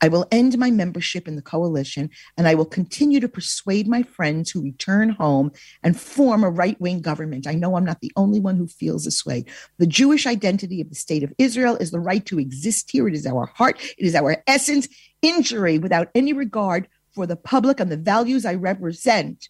I 0.00 0.08
will 0.08 0.26
end 0.30 0.58
my 0.58 0.70
membership 0.70 1.28
in 1.28 1.36
the 1.36 1.42
coalition 1.42 2.10
and 2.36 2.46
I 2.48 2.54
will 2.54 2.64
continue 2.64 3.20
to 3.20 3.28
persuade 3.28 3.88
my 3.88 4.02
friends 4.02 4.50
who 4.50 4.62
return 4.62 5.10
home 5.10 5.52
and 5.82 5.98
form 5.98 6.44
a 6.44 6.50
right 6.50 6.80
wing 6.80 7.00
government. 7.00 7.46
I 7.46 7.54
know 7.54 7.76
I'm 7.76 7.84
not 7.84 8.00
the 8.00 8.12
only 8.16 8.40
one 8.40 8.56
who 8.56 8.66
feels 8.66 9.04
this 9.04 9.24
way. 9.24 9.44
The 9.78 9.86
Jewish 9.86 10.26
identity 10.26 10.80
of 10.80 10.88
the 10.88 10.94
state 10.94 11.22
of 11.22 11.32
Israel 11.38 11.76
is 11.76 11.90
the 11.90 12.00
right 12.00 12.24
to 12.26 12.38
exist 12.38 12.90
here. 12.90 13.08
It 13.08 13.14
is 13.14 13.26
our 13.26 13.46
heart, 13.46 13.80
it 13.98 14.04
is 14.04 14.14
our 14.14 14.42
essence. 14.46 14.88
Injury 15.22 15.78
without 15.78 16.08
any 16.16 16.32
regard 16.32 16.88
for 17.14 17.26
the 17.26 17.36
public 17.36 17.78
and 17.78 17.92
the 17.92 17.96
values 17.96 18.44
I 18.44 18.54
represent 18.54 19.48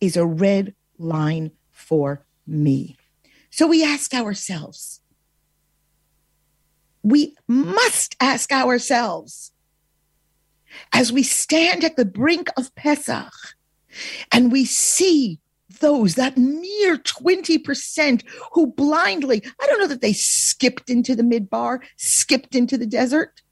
is 0.00 0.16
a 0.16 0.26
red 0.26 0.74
line 0.98 1.52
for 1.70 2.26
me. 2.46 2.96
So 3.50 3.66
we 3.66 3.84
ask 3.84 4.12
ourselves, 4.14 5.00
we 7.10 7.34
must 7.46 8.16
ask 8.20 8.52
ourselves 8.52 9.52
as 10.92 11.12
we 11.12 11.22
stand 11.22 11.84
at 11.84 11.96
the 11.96 12.04
brink 12.04 12.48
of 12.56 12.74
Pesach 12.74 13.32
and 14.30 14.52
we 14.52 14.64
see 14.64 15.40
those, 15.80 16.14
that 16.16 16.36
mere 16.36 16.96
20% 16.96 18.22
who 18.52 18.66
blindly, 18.66 19.42
I 19.60 19.66
don't 19.66 19.80
know 19.80 19.86
that 19.86 20.00
they 20.00 20.12
skipped 20.12 20.90
into 20.90 21.14
the 21.14 21.22
midbar, 21.22 21.80
skipped 21.96 22.54
into 22.54 22.76
the 22.76 22.86
desert. 22.86 23.42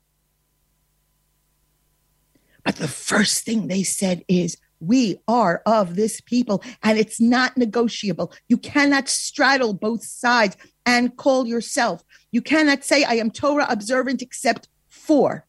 But 2.65 2.77
the 2.77 2.89
first 2.89 3.45
thing 3.45 3.69
they 3.69 3.85
said 3.85 4.25
is, 4.29 4.57
we 4.81 5.19
are 5.27 5.63
of 5.67 5.97
this 5.97 6.21
people, 6.21 6.63
and 6.83 6.99
it's 6.99 7.21
not 7.21 7.57
negotiable. 7.57 8.33
You 8.49 8.59
cannot 8.59 9.09
straddle 9.09 9.73
both 9.75 10.05
sides 10.05 10.57
and 10.85 11.17
call 11.17 11.47
yourself. 11.47 12.05
You 12.31 12.43
cannot 12.43 12.85
say, 12.85 13.05
I 13.05 13.15
am 13.15 13.31
Torah 13.31 13.67
observant 13.69 14.23
except 14.23 14.69
for. 14.89 15.47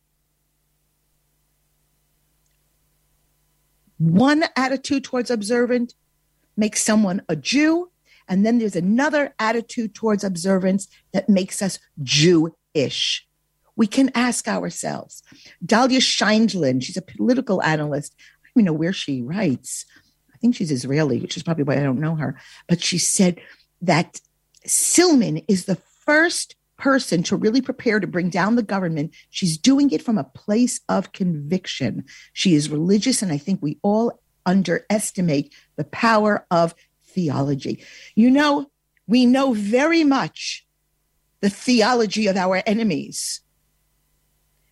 One 3.97 4.45
attitude 4.55 5.03
towards 5.03 5.31
observant 5.31 5.95
makes 6.55 6.83
someone 6.83 7.21
a 7.27 7.35
Jew, 7.35 7.91
and 8.27 8.45
then 8.45 8.59
there's 8.59 8.75
another 8.75 9.33
attitude 9.39 9.95
towards 9.95 10.23
observance 10.23 10.87
that 11.13 11.29
makes 11.29 11.61
us 11.61 11.79
Jewish. 12.03 13.27
We 13.75 13.87
can 13.87 14.11
ask 14.15 14.47
ourselves. 14.47 15.21
Dalia 15.63 15.99
Scheindlin, 15.99 16.83
she's 16.83 16.97
a 16.97 17.01
political 17.01 17.61
analyst 17.61 18.15
even 18.57 18.65
know 18.65 18.73
where 18.73 18.93
she 18.93 19.21
writes. 19.21 19.85
I 20.33 20.37
think 20.37 20.55
she's 20.55 20.71
Israeli, 20.71 21.19
which 21.19 21.37
is 21.37 21.43
probably 21.43 21.63
why 21.63 21.75
I 21.75 21.83
don't 21.83 21.99
know 21.99 22.15
her. 22.15 22.39
But 22.67 22.81
she 22.83 22.97
said 22.97 23.39
that 23.81 24.19
Silman 24.65 25.43
is 25.47 25.65
the 25.65 25.75
first 25.75 26.55
person 26.77 27.23
to 27.23 27.35
really 27.35 27.61
prepare 27.61 27.99
to 27.99 28.07
bring 28.07 28.29
down 28.29 28.55
the 28.55 28.63
government. 28.63 29.13
She's 29.29 29.57
doing 29.57 29.91
it 29.91 30.01
from 30.01 30.17
a 30.17 30.23
place 30.23 30.79
of 30.89 31.11
conviction. 31.11 32.05
She 32.33 32.53
is 32.53 32.69
religious, 32.69 33.21
and 33.21 33.31
I 33.31 33.37
think 33.37 33.61
we 33.61 33.79
all 33.81 34.19
underestimate 34.45 35.53
the 35.75 35.83
power 35.85 36.45
of 36.51 36.75
theology. 37.03 37.83
You 38.15 38.29
know, 38.29 38.69
we 39.07 39.25
know 39.25 39.53
very 39.53 40.03
much 40.03 40.65
the 41.41 41.49
theology 41.49 42.27
of 42.27 42.37
our 42.37 42.61
enemies. 42.65 43.41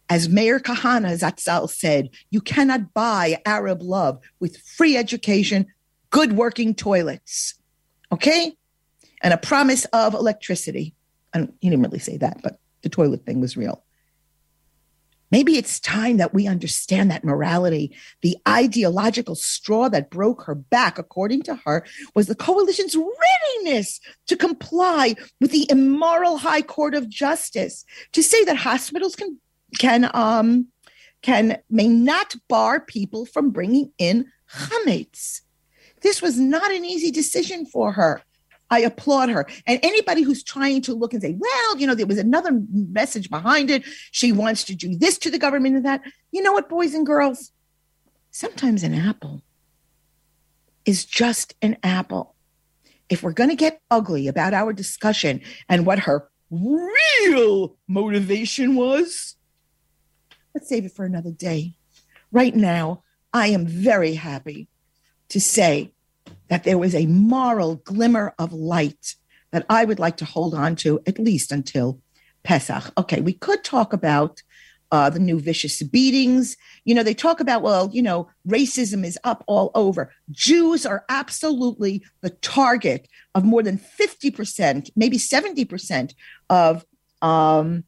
As 0.09 0.29
Meir 0.29 0.59
Kahane 0.59 1.11
Zatzal 1.17 1.69
said, 1.69 2.09
you 2.29 2.41
cannot 2.41 2.93
buy 2.93 3.41
Arab 3.45 3.81
love 3.81 4.19
with 4.39 4.57
free 4.57 4.95
education, 4.95 5.65
good 6.11 6.33
working 6.33 6.75
toilets, 6.75 7.55
okay? 8.11 8.55
And 9.21 9.33
a 9.33 9.37
promise 9.37 9.85
of 9.85 10.13
electricity. 10.13 10.93
And 11.33 11.51
he 11.59 11.69
didn't 11.69 11.83
really 11.83 11.99
say 11.99 12.17
that, 12.17 12.41
but 12.43 12.59
the 12.83 12.89
toilet 12.89 13.25
thing 13.25 13.41
was 13.41 13.57
real. 13.57 13.83
Maybe 15.31 15.57
it's 15.57 15.79
time 15.79 16.17
that 16.17 16.33
we 16.33 16.47
understand 16.47 17.09
that 17.09 17.23
morality, 17.23 17.95
the 18.21 18.37
ideological 18.47 19.35
straw 19.35 19.89
that 19.89 20.11
broke 20.11 20.43
her 20.43 20.55
back, 20.55 20.99
according 20.99 21.41
to 21.43 21.55
her, 21.65 21.83
was 22.13 22.27
the 22.27 22.35
coalition's 22.35 22.95
readiness 22.95 23.99
to 24.27 24.37
comply 24.37 25.15
with 25.41 25.51
the 25.51 25.65
immoral 25.69 26.37
High 26.37 26.61
Court 26.61 26.93
of 26.93 27.09
Justice 27.09 27.83
to 28.11 28.21
say 28.21 28.43
that 28.45 28.55
hospitals 28.55 29.15
can 29.15 29.37
can 29.77 30.09
um 30.13 30.67
can 31.21 31.57
may 31.69 31.87
not 31.87 32.35
bar 32.47 32.79
people 32.79 33.25
from 33.25 33.51
bringing 33.51 33.91
in 33.97 34.27
chametz. 34.49 35.41
This 36.01 36.21
was 36.21 36.39
not 36.39 36.71
an 36.71 36.85
easy 36.85 37.11
decision 37.11 37.65
for 37.65 37.91
her. 37.93 38.21
I 38.69 38.79
applaud 38.79 39.29
her. 39.29 39.47
And 39.67 39.79
anybody 39.83 40.21
who's 40.21 40.43
trying 40.43 40.81
to 40.83 40.93
look 40.93 41.13
and 41.13 41.21
say, 41.21 41.35
well, 41.37 41.77
you 41.77 41.85
know, 41.85 41.95
there 41.95 42.07
was 42.07 42.17
another 42.17 42.61
message 42.71 43.29
behind 43.29 43.69
it. 43.69 43.83
She 44.11 44.31
wants 44.31 44.63
to 44.65 44.75
do 44.75 44.97
this 44.97 45.17
to 45.19 45.31
the 45.31 45.37
government 45.37 45.75
and 45.75 45.85
that. 45.85 46.01
You 46.31 46.41
know 46.41 46.53
what, 46.53 46.69
boys 46.69 46.93
and 46.93 47.05
girls? 47.05 47.51
Sometimes 48.31 48.83
an 48.83 48.93
apple 48.93 49.43
is 50.85 51.05
just 51.05 51.55
an 51.61 51.77
apple. 51.83 52.35
If 53.07 53.21
we're 53.21 53.33
going 53.33 53.51
to 53.51 53.55
get 53.55 53.81
ugly 53.91 54.27
about 54.27 54.53
our 54.53 54.73
discussion 54.73 55.41
and 55.69 55.85
what 55.85 55.99
her 55.99 56.27
real 56.49 57.77
motivation 57.87 58.75
was, 58.75 59.35
let's 60.55 60.69
save 60.69 60.85
it 60.85 60.93
for 60.93 61.05
another 61.05 61.31
day. 61.31 61.75
Right 62.31 62.55
now, 62.55 63.03
I 63.33 63.47
am 63.47 63.67
very 63.67 64.13
happy 64.15 64.69
to 65.29 65.41
say 65.41 65.91
that 66.47 66.63
there 66.63 66.77
was 66.77 66.95
a 66.95 67.05
moral 67.05 67.75
glimmer 67.75 68.33
of 68.39 68.53
light 68.53 69.15
that 69.51 69.65
I 69.69 69.83
would 69.85 69.99
like 69.99 70.17
to 70.17 70.25
hold 70.25 70.55
on 70.55 70.75
to 70.77 71.01
at 71.05 71.19
least 71.19 71.51
until 71.51 71.99
Pesach. 72.43 72.91
Okay, 72.97 73.19
we 73.19 73.33
could 73.33 73.63
talk 73.63 73.91
about 73.91 74.41
uh, 74.91 75.09
the 75.09 75.19
new 75.19 75.39
vicious 75.39 75.81
beatings. 75.83 76.55
You 76.85 76.95
know, 76.95 77.03
they 77.03 77.13
talk 77.13 77.39
about, 77.39 77.61
well, 77.61 77.89
you 77.91 78.01
know, 78.01 78.29
racism 78.47 79.03
is 79.03 79.19
up 79.23 79.43
all 79.47 79.71
over. 79.75 80.13
Jews 80.31 80.85
are 80.85 81.03
absolutely 81.09 82.03
the 82.21 82.29
target 82.29 83.09
of 83.33 83.43
more 83.43 83.63
than 83.63 83.77
50%, 83.77 84.89
maybe 84.95 85.17
70% 85.17 86.13
of 86.49 86.85
um, 87.21 87.83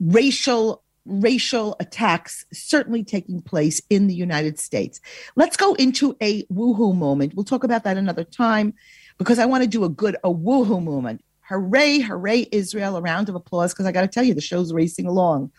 racial 0.00 0.83
racial 1.06 1.76
attacks 1.80 2.44
certainly 2.52 3.04
taking 3.04 3.42
place 3.42 3.80
in 3.90 4.06
the 4.06 4.14
United 4.14 4.58
States. 4.58 5.00
Let's 5.36 5.56
go 5.56 5.74
into 5.74 6.16
a 6.22 6.44
woohoo 6.44 6.96
moment. 6.96 7.34
We'll 7.34 7.44
talk 7.44 7.64
about 7.64 7.84
that 7.84 7.96
another 7.96 8.24
time 8.24 8.74
because 9.18 9.38
I 9.38 9.46
want 9.46 9.62
to 9.62 9.68
do 9.68 9.84
a 9.84 9.88
good 9.88 10.16
a 10.24 10.30
woohoo 10.30 10.82
moment. 10.82 11.22
Hooray, 11.48 11.98
hooray, 11.98 12.46
Israel. 12.52 12.96
A 12.96 13.02
round 13.02 13.28
of 13.28 13.34
applause 13.34 13.72
because 13.72 13.86
I 13.86 13.92
got 13.92 14.00
to 14.00 14.08
tell 14.08 14.24
you, 14.24 14.34
the 14.34 14.40
show's 14.40 14.72
racing 14.72 15.06
along. 15.06 15.52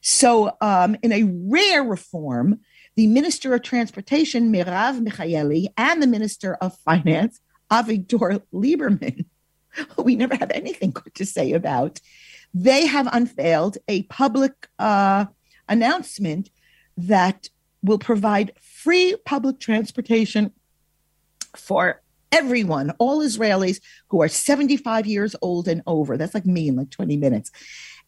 So, 0.00 0.56
um, 0.60 0.96
in 1.02 1.12
a 1.12 1.22
rare 1.24 1.84
reform, 1.84 2.60
the 2.96 3.06
Minister 3.06 3.54
of 3.54 3.62
Transportation, 3.62 4.52
Merav 4.52 5.00
Michaeli, 5.06 5.68
and 5.76 6.02
the 6.02 6.08
Minister 6.08 6.54
of 6.54 6.76
Finance, 6.78 7.40
Avigdor 7.70 8.42
Lieberman, 8.52 9.26
who 9.90 10.02
we 10.02 10.16
never 10.16 10.34
have 10.34 10.50
anything 10.50 10.90
good 10.90 11.14
to 11.14 11.24
say 11.24 11.52
about, 11.52 12.00
they 12.54 12.86
have 12.86 13.08
unveiled 13.12 13.78
a 13.88 14.02
public 14.04 14.68
uh, 14.78 15.26
announcement 15.68 16.50
that 16.96 17.48
will 17.82 17.98
provide 17.98 18.52
free 18.60 19.16
public 19.24 19.60
transportation 19.60 20.52
for 21.56 22.02
everyone, 22.32 22.92
all 22.98 23.20
Israelis 23.20 23.80
who 24.08 24.22
are 24.22 24.28
75 24.28 25.06
years 25.06 25.34
old 25.40 25.68
and 25.68 25.82
over. 25.86 26.16
That's 26.16 26.34
like 26.34 26.46
me 26.46 26.68
in 26.68 26.76
like 26.76 26.90
20 26.90 27.16
minutes. 27.16 27.50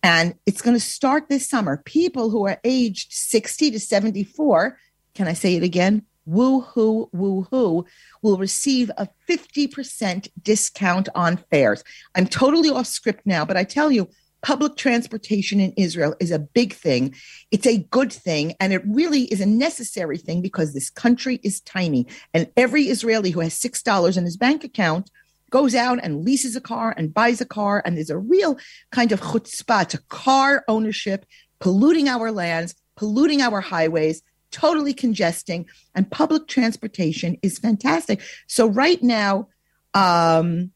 And 0.03 0.35
it's 0.47 0.63
going 0.63 0.77
to 0.77 0.81
start 0.81 1.29
this 1.29 1.49
summer. 1.49 1.83
People 1.85 2.31
who 2.31 2.47
are 2.47 2.59
aged 2.65 3.13
60 3.13 3.73
to 3.73 3.81
74, 3.81 4.79
can 5.15 5.29
I 5.29 5.35
say 5.35 5.57
it 5.57 5.63
again? 5.63 6.05
Woo 6.27 6.61
hoo, 6.61 7.09
woo 7.13 7.47
hoo, 7.51 7.85
will 8.23 8.39
receive 8.39 8.91
a 8.97 9.09
50% 9.29 10.29
discount 10.43 11.09
on 11.15 11.39
fares. 11.51 11.83
I'm 12.15 12.27
totally 12.27 12.71
off 12.71 12.87
script 12.87 13.27
now, 13.27 13.45
but 13.45 13.57
I 13.57 13.65
tell 13.65 13.91
you, 13.91 14.09
public 14.43 14.77
transportation 14.77 15.61
in 15.61 15.73
Israel 15.77 16.15
is 16.21 16.31
a 16.31 16.39
big 16.39 16.73
thing. 16.73 17.15
It's 17.51 17.67
a 17.67 17.79
good 17.91 18.13
thing. 18.13 18.55
And 18.61 18.73
it 18.73 18.83
really 18.87 19.25
is 19.25 19.41
a 19.41 19.47
necessary 19.47 20.19
thing 20.19 20.43
because 20.43 20.73
this 20.73 20.91
country 20.91 21.41
is 21.43 21.61
tiny. 21.61 22.07
And 22.33 22.51
every 22.57 22.85
Israeli 22.85 23.31
who 23.31 23.41
has 23.41 23.59
$6 23.59 24.17
in 24.17 24.25
his 24.25 24.37
bank 24.37 24.65
account 24.65 25.11
goes 25.51 25.75
out 25.75 25.99
and 26.03 26.25
leases 26.25 26.57
a 26.57 26.61
car 26.61 26.95
and 26.97 27.13
buys 27.13 27.41
a 27.41 27.47
car. 27.47 27.83
And 27.85 27.97
there's 27.97 28.11
a 28.11 28.19
real 28.19 28.59
kind 28.91 29.13
of 29.13 29.21
chutzpah 29.21 29.89
to 29.89 29.99
car 30.09 30.65
ownership, 30.69 31.27
polluting 31.59 32.09
our 32.09 32.31
lands, 32.31 32.75
polluting 32.97 33.43
our 33.43 33.61
highways, 33.61 34.23
totally 34.51 34.95
congesting. 34.95 35.67
And 35.95 36.11
public 36.11 36.47
transportation 36.47 37.37
is 37.43 37.59
fantastic. 37.59 38.21
So 38.47 38.67
right 38.67 39.03
now, 39.03 39.49
um, 39.95 40.71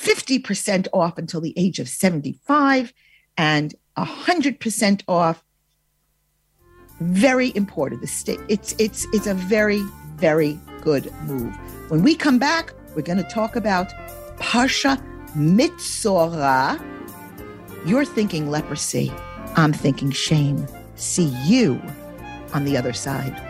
50% 0.00 0.88
off 0.92 1.18
until 1.18 1.40
the 1.40 1.52
age 1.56 1.78
of 1.78 1.88
75 1.88 2.92
and 3.36 3.74
100% 3.96 5.02
off. 5.08 5.44
Very 7.00 7.52
important. 7.54 8.00
The 8.00 8.06
state 8.06 8.40
it's 8.48 8.74
it's 8.78 9.06
it's 9.12 9.26
a 9.26 9.32
very 9.32 9.82
very 10.16 10.58
good 10.82 11.10
move. 11.22 11.54
When 11.88 12.02
we 12.02 12.14
come 12.14 12.38
back 12.38 12.74
we're 12.94 13.02
going 13.02 13.22
to 13.22 13.30
talk 13.30 13.56
about 13.56 13.88
parsha 14.36 15.02
Metzora 15.34 16.78
you're 17.86 18.04
thinking 18.04 18.50
leprosy. 18.50 19.10
I'm 19.56 19.72
thinking 19.72 20.10
shame. 20.10 20.66
See 20.96 21.34
you 21.46 21.80
on 22.52 22.64
the 22.64 22.76
other 22.76 22.92
side 22.92 23.49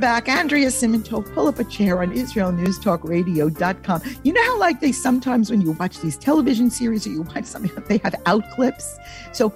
Back. 0.00 0.28
Andrea 0.28 0.68
Simantov, 0.68 1.32
pull 1.34 1.46
up 1.46 1.58
a 1.58 1.64
chair 1.64 2.02
on 2.02 2.12
IsraelNewsTalkRadio.com. 2.12 4.02
You 4.24 4.32
know 4.32 4.42
how, 4.44 4.58
like, 4.58 4.80
they 4.80 4.92
sometimes, 4.92 5.50
when 5.50 5.60
you 5.60 5.72
watch 5.72 6.00
these 6.00 6.16
television 6.16 6.70
series 6.70 7.06
or 7.06 7.10
you 7.10 7.22
watch 7.22 7.44
something, 7.44 7.70
they 7.88 7.98
have 7.98 8.14
out 8.26 8.48
clips. 8.52 8.96
So, 9.32 9.54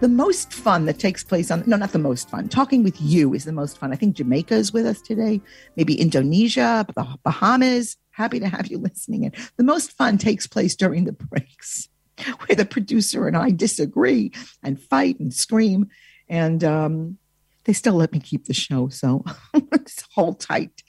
the 0.00 0.08
most 0.08 0.52
fun 0.52 0.86
that 0.86 0.98
takes 0.98 1.24
place 1.24 1.50
on, 1.50 1.62
no, 1.66 1.76
not 1.76 1.92
the 1.92 1.98
most 1.98 2.30
fun, 2.30 2.48
talking 2.48 2.82
with 2.82 3.00
you 3.00 3.34
is 3.34 3.44
the 3.44 3.52
most 3.52 3.78
fun. 3.78 3.92
I 3.92 3.96
think 3.96 4.16
Jamaica 4.16 4.54
is 4.54 4.72
with 4.72 4.86
us 4.86 5.00
today, 5.00 5.40
maybe 5.76 6.00
Indonesia, 6.00 6.86
the 6.94 7.18
Bahamas. 7.22 7.96
Happy 8.10 8.40
to 8.40 8.48
have 8.48 8.68
you 8.68 8.78
listening 8.78 9.24
in. 9.24 9.32
The 9.56 9.64
most 9.64 9.92
fun 9.92 10.18
takes 10.18 10.46
place 10.46 10.74
during 10.74 11.04
the 11.04 11.12
breaks 11.12 11.88
where 12.46 12.56
the 12.56 12.64
producer 12.64 13.26
and 13.26 13.36
I 13.36 13.50
disagree 13.50 14.32
and 14.62 14.80
fight 14.80 15.18
and 15.20 15.32
scream. 15.32 15.88
And 16.28 16.64
um, 16.64 17.18
they 17.64 17.72
still 17.72 17.94
let 17.94 18.12
me 18.12 18.20
keep 18.20 18.46
the 18.46 18.54
show, 18.54 18.88
so 18.88 19.24
hold 20.14 20.40
tight. 20.40 20.82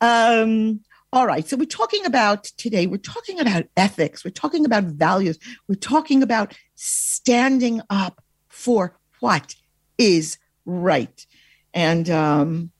Um, 0.00 0.80
all 1.12 1.26
right, 1.26 1.46
so 1.46 1.56
we're 1.56 1.64
talking 1.64 2.04
about 2.04 2.44
today, 2.44 2.86
we're 2.86 2.96
talking 2.98 3.40
about 3.40 3.64
ethics, 3.76 4.24
we're 4.24 4.30
talking 4.30 4.64
about 4.64 4.84
values, 4.84 5.38
we're 5.68 5.76
talking 5.76 6.22
about 6.22 6.54
standing 6.74 7.80
up 7.90 8.22
for 8.48 8.98
what 9.20 9.54
is 9.98 10.38
right. 10.64 11.26
And 11.72 12.10
um, 12.10 12.70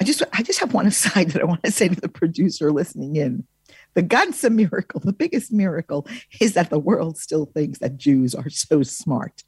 I 0.00 0.04
just 0.04 0.22
I 0.32 0.42
just 0.42 0.60
have 0.60 0.74
one 0.74 0.86
aside 0.88 1.30
that 1.30 1.42
I 1.42 1.46
want 1.46 1.62
to 1.64 1.70
say 1.70 1.88
to 1.88 2.00
the 2.00 2.08
producer 2.08 2.72
listening 2.72 3.16
in. 3.16 3.46
The 3.94 4.02
ganze 4.02 4.48
miracle, 4.52 5.00
the 5.00 5.12
biggest 5.12 5.52
miracle, 5.52 6.06
is 6.40 6.54
that 6.54 6.70
the 6.70 6.78
world 6.78 7.18
still 7.18 7.46
thinks 7.46 7.80
that 7.80 7.96
Jews 7.96 8.34
are 8.34 8.48
so 8.48 8.82
smart 8.82 9.42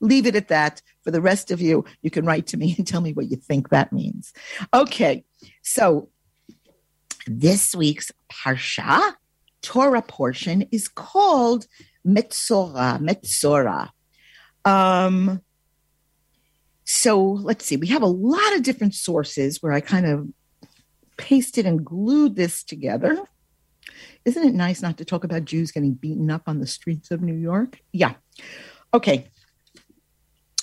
leave 0.00 0.26
it 0.26 0.36
at 0.36 0.48
that. 0.48 0.82
For 1.04 1.10
the 1.10 1.20
rest 1.20 1.50
of 1.50 1.60
you, 1.60 1.84
you 2.02 2.10
can 2.10 2.24
write 2.24 2.46
to 2.48 2.56
me 2.56 2.74
and 2.78 2.86
tell 2.86 3.00
me 3.00 3.12
what 3.12 3.30
you 3.30 3.36
think 3.36 3.68
that 3.68 3.92
means. 3.92 4.32
Okay, 4.74 5.24
so 5.62 6.08
This 7.26 7.74
week's 7.74 8.10
Parsha, 8.32 9.12
Torah 9.62 10.02
portion, 10.02 10.62
is 10.72 10.88
called 10.88 11.66
Metzora. 12.06 12.98
Metzora. 12.98 13.90
Um, 14.64 15.42
so 16.84 17.20
let's 17.20 17.64
see, 17.64 17.76
we 17.76 17.88
have 17.88 18.02
a 18.02 18.06
lot 18.06 18.56
of 18.56 18.62
different 18.62 18.94
sources 18.94 19.62
where 19.62 19.72
I 19.72 19.80
kind 19.80 20.06
of 20.06 20.28
pasted 21.16 21.66
and 21.66 21.84
glued 21.84 22.36
this 22.36 22.64
together. 22.64 23.18
Isn't 24.24 24.48
it 24.48 24.54
nice 24.54 24.82
not 24.82 24.98
to 24.98 25.04
talk 25.04 25.24
about 25.24 25.44
Jews 25.44 25.70
getting 25.70 25.94
beaten 25.94 26.30
up 26.30 26.42
on 26.46 26.58
the 26.58 26.66
streets 26.66 27.10
of 27.10 27.22
New 27.22 27.36
York? 27.36 27.78
Yeah. 27.92 28.14
Okay. 28.92 29.28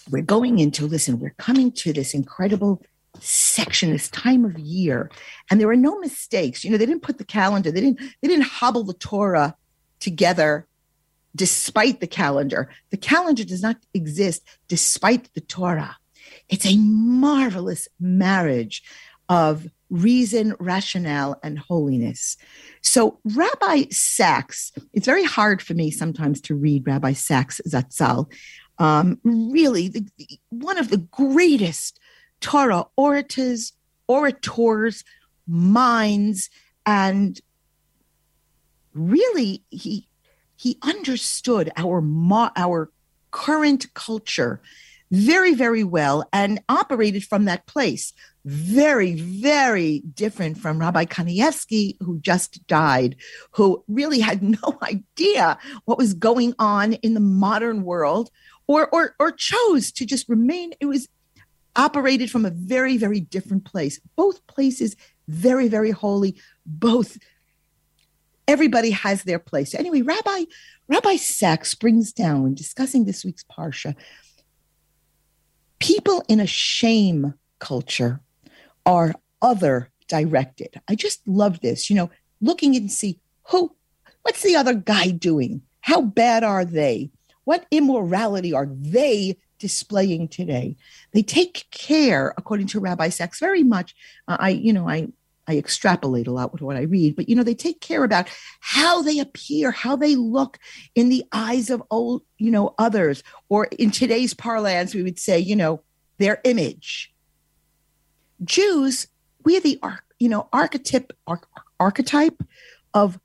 We're 0.09 0.21
going 0.21 0.59
into, 0.59 0.87
listen, 0.87 1.19
we're 1.19 1.35
coming 1.37 1.71
to 1.73 1.93
this 1.93 2.13
incredible 2.13 2.81
section 3.19 3.91
this 3.91 4.09
time 4.09 4.45
of 4.45 4.59
year 4.59 5.09
and 5.49 5.59
there 5.59 5.69
are 5.69 5.75
no 5.75 5.97
mistakes 5.99 6.63
you 6.63 6.69
know 6.69 6.77
they 6.77 6.85
didn't 6.85 7.01
put 7.01 7.17
the 7.17 7.25
calendar 7.25 7.71
they 7.71 7.81
didn't 7.81 7.99
they 8.21 8.27
didn't 8.27 8.45
hobble 8.45 8.83
the 8.83 8.93
torah 8.93 9.55
together 9.99 10.67
despite 11.35 11.99
the 11.99 12.05
calendar 12.05 12.69
the 12.91 12.97
calendar 12.97 13.43
does 13.43 13.63
not 13.63 13.75
exist 13.95 14.43
despite 14.67 15.33
the 15.33 15.41
torah 15.41 15.97
it's 16.47 16.67
a 16.67 16.77
marvelous 16.77 17.87
marriage 17.99 18.83
of 19.29 19.67
reason, 19.89 20.53
rationale, 20.59 21.39
and 21.43 21.59
holiness. 21.59 22.37
So, 22.81 23.19
Rabbi 23.35 23.85
Sacks 23.89 24.71
it's 24.93 25.05
very 25.05 25.23
hard 25.23 25.61
for 25.61 25.73
me 25.73 25.91
sometimes 25.91 26.41
to 26.41 26.55
read 26.55 26.87
Rabbi 26.87 27.13
Sacks 27.13 27.61
Zatzal. 27.67 28.31
Um, 28.79 29.19
really, 29.23 29.87
the, 29.87 30.05
the, 30.17 30.39
one 30.49 30.77
of 30.77 30.89
the 30.89 30.97
greatest 30.97 31.99
Torah 32.41 32.85
orators, 32.95 33.73
orators, 34.07 35.03
minds, 35.47 36.49
and 36.85 37.39
really, 38.93 39.63
he 39.69 40.07
he 40.55 40.77
understood 40.81 41.71
our 41.75 42.03
our 42.55 42.91
current 43.31 43.93
culture 43.93 44.61
very, 45.11 45.53
very 45.53 45.83
well 45.83 46.27
and 46.33 46.59
operated 46.69 47.23
from 47.23 47.45
that 47.45 47.65
place. 47.65 48.13
Very, 48.45 49.13
very 49.15 49.99
different 50.13 50.57
from 50.57 50.79
Rabbi 50.79 51.05
Kanievsky, 51.05 51.97
who 52.01 52.19
just 52.19 52.65
died, 52.67 53.15
who 53.51 53.83
really 53.87 54.19
had 54.19 54.41
no 54.63 54.77
idea 54.81 55.57
what 55.85 55.97
was 55.97 56.13
going 56.13 56.53
on 56.59 56.93
in 56.93 57.13
the 57.13 57.19
modern 57.19 57.83
world 57.83 58.29
or, 58.67 58.87
or, 58.93 59.15
or 59.19 59.31
chose 59.31 59.91
to 59.93 60.05
just 60.05 60.27
remain. 60.29 60.73
It 60.79 60.85
was 60.85 61.07
operated 61.75 62.29
from 62.29 62.45
a 62.45 62.49
very, 62.49 62.97
very 62.97 63.19
different 63.19 63.65
place. 63.65 63.99
Both 64.15 64.45
places 64.47 64.95
very, 65.27 65.67
very 65.67 65.91
holy. 65.91 66.35
Both, 66.65 67.17
everybody 68.47 68.91
has 68.91 69.23
their 69.23 69.39
place. 69.39 69.73
Anyway, 69.73 70.01
Rabbi 70.01 70.45
Rabbi 70.89 71.17
Sacks 71.17 71.75
brings 71.75 72.13
down, 72.13 72.53
discussing 72.53 73.03
this 73.03 73.25
week's 73.25 73.43
Parsha, 73.43 73.93
people 75.79 76.23
in 76.29 76.39
a 76.39 76.47
shame 76.47 77.33
culture 77.59 78.21
are 78.85 79.13
other 79.41 79.89
directed. 80.07 80.81
I 80.87 80.95
just 80.95 81.27
love 81.27 81.59
this, 81.59 81.89
you 81.89 81.95
know, 81.95 82.09
looking 82.39 82.75
and 82.75 82.89
see 82.89 83.19
who, 83.49 83.75
what's 84.21 84.43
the 84.43 84.55
other 84.55 84.73
guy 84.73 85.09
doing? 85.11 85.61
How 85.81 86.01
bad 86.01 86.43
are 86.43 86.63
they? 86.63 87.11
What 87.47 87.65
immorality 87.71 88.53
are 88.53 88.67
they 88.69 89.37
displaying 89.57 90.27
today? 90.27 90.75
They 91.13 91.23
take 91.23 91.65
care, 91.71 92.33
according 92.37 92.67
to 92.67 92.81
Rabbi 92.81 93.07
Sacks, 93.07 93.39
very 93.39 93.63
much. 93.63 93.95
Uh, 94.27 94.35
I, 94.37 94.49
you 94.49 94.73
know, 94.73 94.89
I 94.89 95.07
I 95.47 95.57
extrapolate 95.57 96.27
a 96.27 96.33
lot 96.33 96.51
with 96.51 96.61
what 96.61 96.75
I 96.75 96.81
read, 96.81 97.15
but 97.15 97.29
you 97.29 97.35
know, 97.37 97.43
they 97.43 97.55
take 97.55 97.79
care 97.79 98.03
about 98.03 98.27
how 98.59 99.01
they 99.01 99.19
appear, 99.19 99.71
how 99.71 99.95
they 99.95 100.17
look 100.17 100.59
in 100.93 101.07
the 101.07 101.23
eyes 101.31 101.69
of 101.69 101.81
old, 101.89 102.23
you 102.37 102.51
know, 102.51 102.75
others, 102.77 103.23
or 103.47 103.69
in 103.79 103.91
today's 103.91 104.33
parlance, 104.33 104.93
we 104.93 105.03
would 105.03 105.17
say, 105.17 105.39
you 105.39 105.55
know, 105.55 105.81
their 106.17 106.41
image. 106.43 107.13
Jews, 108.43 109.07
we 109.45 109.55
are 109.55 109.61
the 109.61 109.79
you 110.19 110.27
know 110.27 110.49
archetype 110.51 111.13
archetype 111.79 112.43
of 112.93 113.17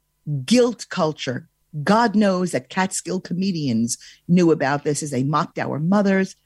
guilt 0.44 0.86
culture. 0.90 1.48
God 1.82 2.14
knows 2.14 2.52
that 2.52 2.68
Catskill 2.68 3.20
comedians 3.20 3.96
knew 4.28 4.50
about 4.50 4.84
this 4.84 5.02
as 5.02 5.10
they 5.10 5.22
mocked 5.22 5.58
our 5.58 5.78
mothers. 5.78 6.36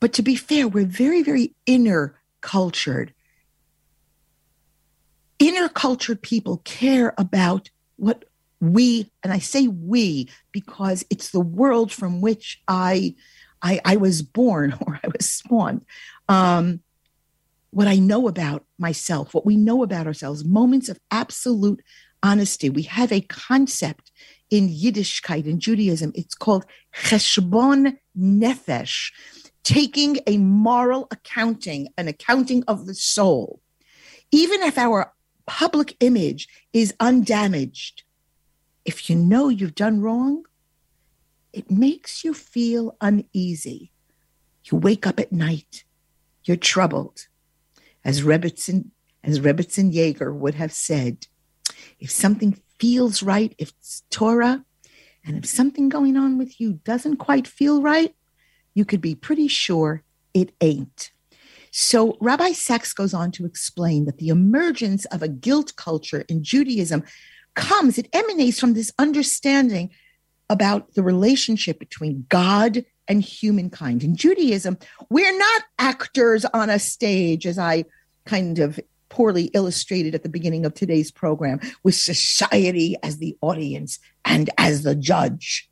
But 0.00 0.12
to 0.14 0.22
be 0.22 0.36
fair, 0.36 0.68
we're 0.68 0.86
very, 0.86 1.22
very 1.22 1.54
inner 1.66 2.18
cultured 2.40 3.12
inner 5.38 5.68
cultured 5.68 6.22
people 6.22 6.58
care 6.64 7.14
about 7.16 7.70
what 7.96 8.24
we 8.60 9.10
and 9.22 9.32
i 9.32 9.38
say 9.38 9.68
we 9.68 10.28
because 10.52 11.04
it's 11.10 11.30
the 11.30 11.40
world 11.40 11.92
from 11.92 12.20
which 12.20 12.60
i 12.66 13.14
i, 13.62 13.80
I 13.84 13.96
was 13.96 14.22
born 14.22 14.76
or 14.86 15.00
i 15.02 15.08
was 15.08 15.30
spawned 15.30 15.84
um, 16.28 16.80
what 17.70 17.86
i 17.86 17.96
know 17.96 18.28
about 18.28 18.64
myself 18.78 19.32
what 19.32 19.46
we 19.46 19.56
know 19.56 19.82
about 19.82 20.06
ourselves 20.06 20.44
moments 20.44 20.88
of 20.88 20.98
absolute 21.10 21.82
honesty 22.22 22.68
we 22.68 22.82
have 22.82 23.12
a 23.12 23.20
concept 23.22 24.10
in 24.50 24.68
yiddishkeit 24.68 25.46
in 25.46 25.60
judaism 25.60 26.12
it's 26.14 26.34
called 26.34 26.64
cheshbon 26.94 27.96
nefesh 28.18 29.12
taking 29.62 30.18
a 30.26 30.38
moral 30.38 31.06
accounting 31.10 31.88
an 31.96 32.08
accounting 32.08 32.64
of 32.66 32.86
the 32.86 32.94
soul 32.94 33.60
even 34.30 34.62
if 34.62 34.76
our 34.76 35.12
public 35.46 35.96
image 36.00 36.46
is 36.72 36.94
undamaged, 37.00 38.02
if 38.84 39.08
you 39.08 39.16
know 39.16 39.48
you've 39.48 39.74
done 39.74 40.00
wrong, 40.00 40.44
it 41.52 41.70
makes 41.70 42.22
you 42.22 42.34
feel 42.34 42.96
uneasy. 43.00 43.90
You 44.70 44.78
wake 44.78 45.06
up 45.06 45.18
at 45.18 45.32
night, 45.32 45.84
you're 46.44 46.58
troubled. 46.58 47.26
As 48.04 48.22
Rebbetzin, 48.22 48.90
as 49.24 49.40
Rebbetzin 49.40 49.92
Yeager 49.92 50.34
would 50.34 50.54
have 50.54 50.72
said, 50.72 51.26
if 51.98 52.10
something 52.10 52.60
feels 52.78 53.22
right, 53.22 53.54
if 53.58 53.70
it's 53.70 54.02
Torah, 54.10 54.64
and 55.24 55.36
if 55.36 55.46
something 55.46 55.88
going 55.88 56.16
on 56.16 56.38
with 56.38 56.60
you 56.60 56.74
doesn't 56.84 57.16
quite 57.16 57.46
feel 57.46 57.82
right, 57.82 58.14
you 58.74 58.84
could 58.84 59.00
be 59.00 59.14
pretty 59.14 59.48
sure 59.48 60.02
it 60.32 60.52
ain't. 60.60 61.10
So 61.70 62.16
Rabbi 62.20 62.52
Sacks 62.52 62.92
goes 62.92 63.12
on 63.12 63.30
to 63.32 63.44
explain 63.44 64.06
that 64.06 64.18
the 64.18 64.28
emergence 64.28 65.04
of 65.06 65.22
a 65.22 65.28
guilt 65.28 65.74
culture 65.76 66.24
in 66.28 66.42
Judaism 66.42 67.02
comes, 67.54 67.98
it 67.98 68.08
emanates 68.12 68.58
from 68.58 68.74
this 68.74 68.92
understanding 68.98 69.90
about 70.48 70.94
the 70.94 71.02
relationship 71.02 71.78
between 71.78 72.24
God 72.28 72.84
and 73.06 73.22
humankind. 73.22 74.02
In 74.02 74.16
Judaism, 74.16 74.78
we're 75.10 75.36
not 75.36 75.62
actors 75.78 76.44
on 76.46 76.70
a 76.70 76.78
stage, 76.78 77.46
as 77.46 77.58
I 77.58 77.84
kind 78.24 78.58
of 78.58 78.78
poorly 79.08 79.44
illustrated 79.54 80.14
at 80.14 80.22
the 80.22 80.28
beginning 80.28 80.64
of 80.64 80.74
today's 80.74 81.10
program, 81.10 81.60
with 81.82 81.94
society 81.94 82.96
as 83.02 83.18
the 83.18 83.36
audience 83.40 83.98
and 84.24 84.50
as 84.58 84.82
the 84.82 84.94
judge. 84.94 85.70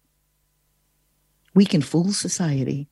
We 1.55 1.65
can 1.65 1.83
fool 1.83 2.13
society 2.13 2.89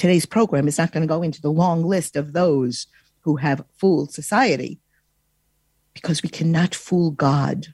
today's 0.00 0.24
program 0.24 0.66
is 0.66 0.78
not 0.78 0.92
going 0.92 1.02
to 1.02 1.14
go 1.14 1.22
into 1.22 1.42
the 1.42 1.52
long 1.52 1.84
list 1.84 2.16
of 2.16 2.32
those 2.32 2.86
who 3.20 3.36
have 3.36 3.62
fooled 3.76 4.10
society 4.14 4.80
because 5.92 6.22
we 6.22 6.30
cannot 6.30 6.74
fool 6.74 7.10
God. 7.10 7.66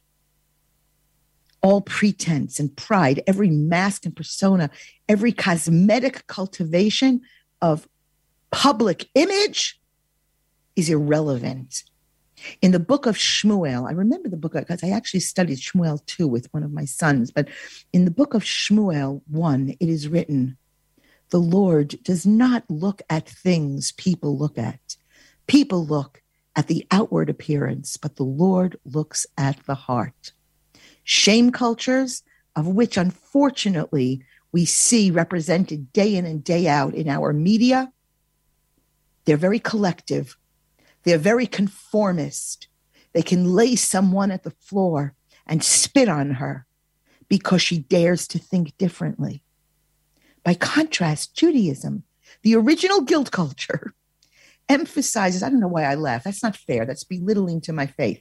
All 1.62 1.82
pretense 1.82 2.58
and 2.58 2.76
pride, 2.76 3.22
every 3.28 3.48
mask 3.48 4.04
and 4.04 4.16
persona, 4.16 4.70
every 5.08 5.30
cosmetic 5.30 6.26
cultivation 6.26 7.20
of 7.62 7.88
public 8.50 9.08
image 9.14 9.80
is 10.76 10.88
irrelevant. 10.90 11.82
In 12.60 12.72
the 12.72 12.78
book 12.78 13.06
of 13.06 13.16
Shmuel, 13.16 13.88
I 13.88 13.92
remember 13.92 14.28
the 14.28 14.36
book 14.36 14.52
because 14.52 14.84
I 14.84 14.90
actually 14.90 15.20
studied 15.20 15.58
Shmuel 15.58 16.04
2 16.06 16.28
with 16.28 16.52
one 16.52 16.62
of 16.62 16.72
my 16.72 16.84
sons, 16.84 17.30
but 17.30 17.48
in 17.92 18.04
the 18.04 18.10
book 18.10 18.34
of 18.34 18.44
Shmuel 18.44 19.22
1, 19.28 19.76
it 19.80 19.88
is 19.88 20.06
written, 20.06 20.58
the 21.30 21.40
Lord 21.40 21.96
does 22.02 22.24
not 22.26 22.64
look 22.68 23.02
at 23.10 23.28
things 23.28 23.92
people 23.92 24.38
look 24.38 24.58
at. 24.58 24.96
People 25.46 25.84
look 25.84 26.22
at 26.54 26.68
the 26.68 26.86
outward 26.90 27.28
appearance, 27.28 27.96
but 27.96 28.16
the 28.16 28.24
Lord 28.24 28.78
looks 28.84 29.26
at 29.36 29.64
the 29.66 29.74
heart. 29.74 30.32
Shame 31.04 31.50
cultures, 31.50 32.22
of 32.54 32.66
which 32.68 32.96
unfortunately 32.96 34.22
we 34.52 34.64
see 34.64 35.10
represented 35.10 35.92
day 35.92 36.14
in 36.16 36.24
and 36.24 36.42
day 36.42 36.68
out 36.68 36.94
in 36.94 37.08
our 37.08 37.32
media, 37.32 37.92
they're 39.24 39.36
very 39.36 39.58
collective. 39.58 40.36
They're 41.06 41.18
very 41.18 41.46
conformist. 41.46 42.66
They 43.14 43.22
can 43.22 43.44
lay 43.44 43.76
someone 43.76 44.32
at 44.32 44.42
the 44.42 44.50
floor 44.50 45.14
and 45.46 45.62
spit 45.62 46.08
on 46.08 46.32
her 46.32 46.66
because 47.28 47.62
she 47.62 47.78
dares 47.78 48.26
to 48.28 48.40
think 48.40 48.76
differently. 48.76 49.44
By 50.42 50.54
contrast, 50.54 51.36
Judaism, 51.36 52.02
the 52.42 52.56
original 52.56 53.02
guilt 53.02 53.30
culture, 53.30 53.94
emphasizes, 54.68 55.44
I 55.44 55.48
don't 55.48 55.60
know 55.60 55.68
why 55.68 55.84
I 55.84 55.94
laugh. 55.94 56.24
That's 56.24 56.42
not 56.42 56.56
fair. 56.56 56.84
That's 56.84 57.04
belittling 57.04 57.60
to 57.62 57.72
my 57.72 57.86
faith. 57.86 58.20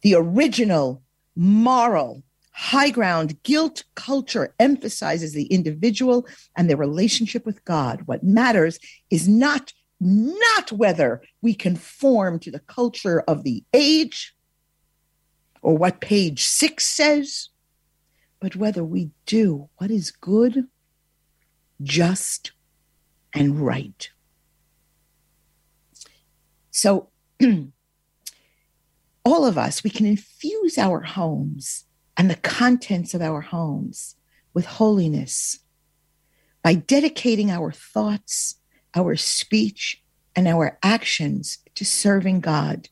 the 0.00 0.14
original 0.14 1.02
moral 1.36 2.22
high 2.52 2.88
ground 2.88 3.42
guilt 3.42 3.84
culture 3.94 4.54
emphasizes 4.58 5.34
the 5.34 5.44
individual 5.48 6.26
and 6.56 6.70
their 6.70 6.78
relationship 6.78 7.44
with 7.44 7.62
God. 7.66 8.02
What 8.06 8.24
matters 8.24 8.78
is 9.10 9.28
not 9.28 9.74
not 10.00 10.72
whether 10.72 11.22
we 11.40 11.54
conform 11.54 12.38
to 12.40 12.50
the 12.50 12.60
culture 12.60 13.20
of 13.22 13.42
the 13.44 13.64
age 13.72 14.34
or 15.62 15.76
what 15.76 16.00
page 16.00 16.44
6 16.44 16.84
says, 16.84 17.48
but 18.40 18.56
whether 18.56 18.84
we 18.84 19.10
do 19.24 19.68
what 19.78 19.90
is 19.90 20.10
good, 20.10 20.66
just 21.82 22.52
and 23.34 23.60
right. 23.60 24.10
So 26.70 27.08
all 29.24 29.44
of 29.44 29.58
us, 29.58 29.82
we 29.82 29.90
can 29.90 30.06
infuse 30.06 30.78
our 30.78 31.00
homes 31.00 31.84
and 32.16 32.30
the 32.30 32.36
contents 32.36 33.14
of 33.14 33.22
our 33.22 33.40
homes 33.40 34.16
with 34.54 34.66
holiness 34.66 35.58
by 36.62 36.74
dedicating 36.74 37.50
our 37.50 37.70
thoughts, 37.70 38.56
our 38.96 39.16
speech, 39.16 40.02
and 40.34 40.48
our 40.48 40.78
actions 40.82 41.58
to 41.74 41.84
serving 41.84 42.40
God. 42.40 42.88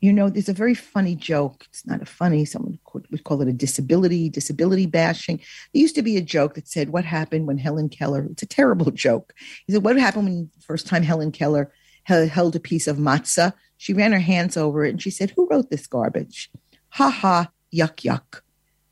You 0.00 0.12
know, 0.12 0.30
there's 0.30 0.48
a 0.48 0.52
very 0.52 0.74
funny 0.74 1.16
joke. 1.16 1.66
It's 1.68 1.84
not 1.86 2.02
a 2.02 2.06
funny, 2.06 2.44
someone 2.44 2.78
would 2.92 3.24
call 3.24 3.42
it 3.42 3.48
a 3.48 3.52
disability, 3.52 4.28
disability 4.28 4.86
bashing. 4.86 5.38
There 5.72 5.82
used 5.82 5.96
to 5.96 6.02
be 6.02 6.16
a 6.16 6.22
joke 6.22 6.54
that 6.54 6.68
said, 6.68 6.90
What 6.90 7.04
happened 7.04 7.46
when 7.46 7.58
Helen 7.58 7.88
Keller? 7.88 8.26
It's 8.30 8.42
a 8.42 8.46
terrible 8.46 8.90
joke. 9.06 9.34
He 9.66 9.72
said, 9.72 9.84
What 9.84 9.98
happened 9.98 10.24
when 10.24 10.50
first 10.60 10.86
time 10.86 11.02
Helen 11.02 11.32
Keller 11.32 11.72
held 12.04 12.56
a 12.56 12.60
piece 12.60 12.86
of 12.86 12.96
matzah 12.96 13.52
she 13.78 13.94
ran 13.94 14.12
her 14.12 14.18
hands 14.18 14.56
over 14.56 14.84
it 14.84 14.90
and 14.90 15.00
she 15.00 15.10
said, 15.10 15.30
Who 15.30 15.48
wrote 15.48 15.70
this 15.70 15.86
garbage? 15.86 16.50
Ha 16.90 17.08
ha, 17.08 17.50
yuck, 17.72 18.02
yuck. 18.02 18.42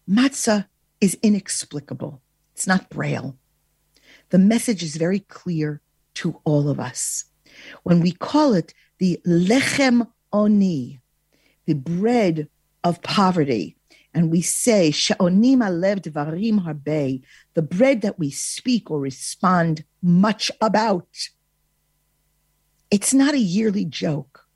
Matzah 0.08 0.66
is 1.00 1.18
inexplicable. 1.22 2.22
It's 2.54 2.66
not 2.66 2.88
braille. 2.88 3.36
The 4.30 4.38
message 4.38 4.82
is 4.82 4.96
very 4.96 5.20
clear 5.20 5.82
to 6.16 6.40
all 6.44 6.68
of 6.68 6.80
us. 6.80 7.24
When 7.82 8.00
we 8.00 8.12
call 8.12 8.54
it 8.54 8.74
the 8.98 9.20
lechem 9.26 10.08
oni, 10.32 11.00
the 11.66 11.74
bread 11.74 12.48
of 12.84 13.02
poverty, 13.02 13.76
and 14.14 14.30
we 14.30 14.40
say 14.40 14.90
sha'onim 14.90 15.58
alev 15.58 16.00
devarim 16.00 16.64
harbe, 16.64 17.22
the 17.54 17.62
bread 17.62 18.00
that 18.02 18.18
we 18.18 18.30
speak 18.30 18.90
or 18.90 18.98
respond 18.98 19.84
much 20.02 20.50
about. 20.60 21.08
It's 22.90 23.12
not 23.12 23.34
a 23.34 23.38
yearly 23.38 23.84
joke. 23.84 24.46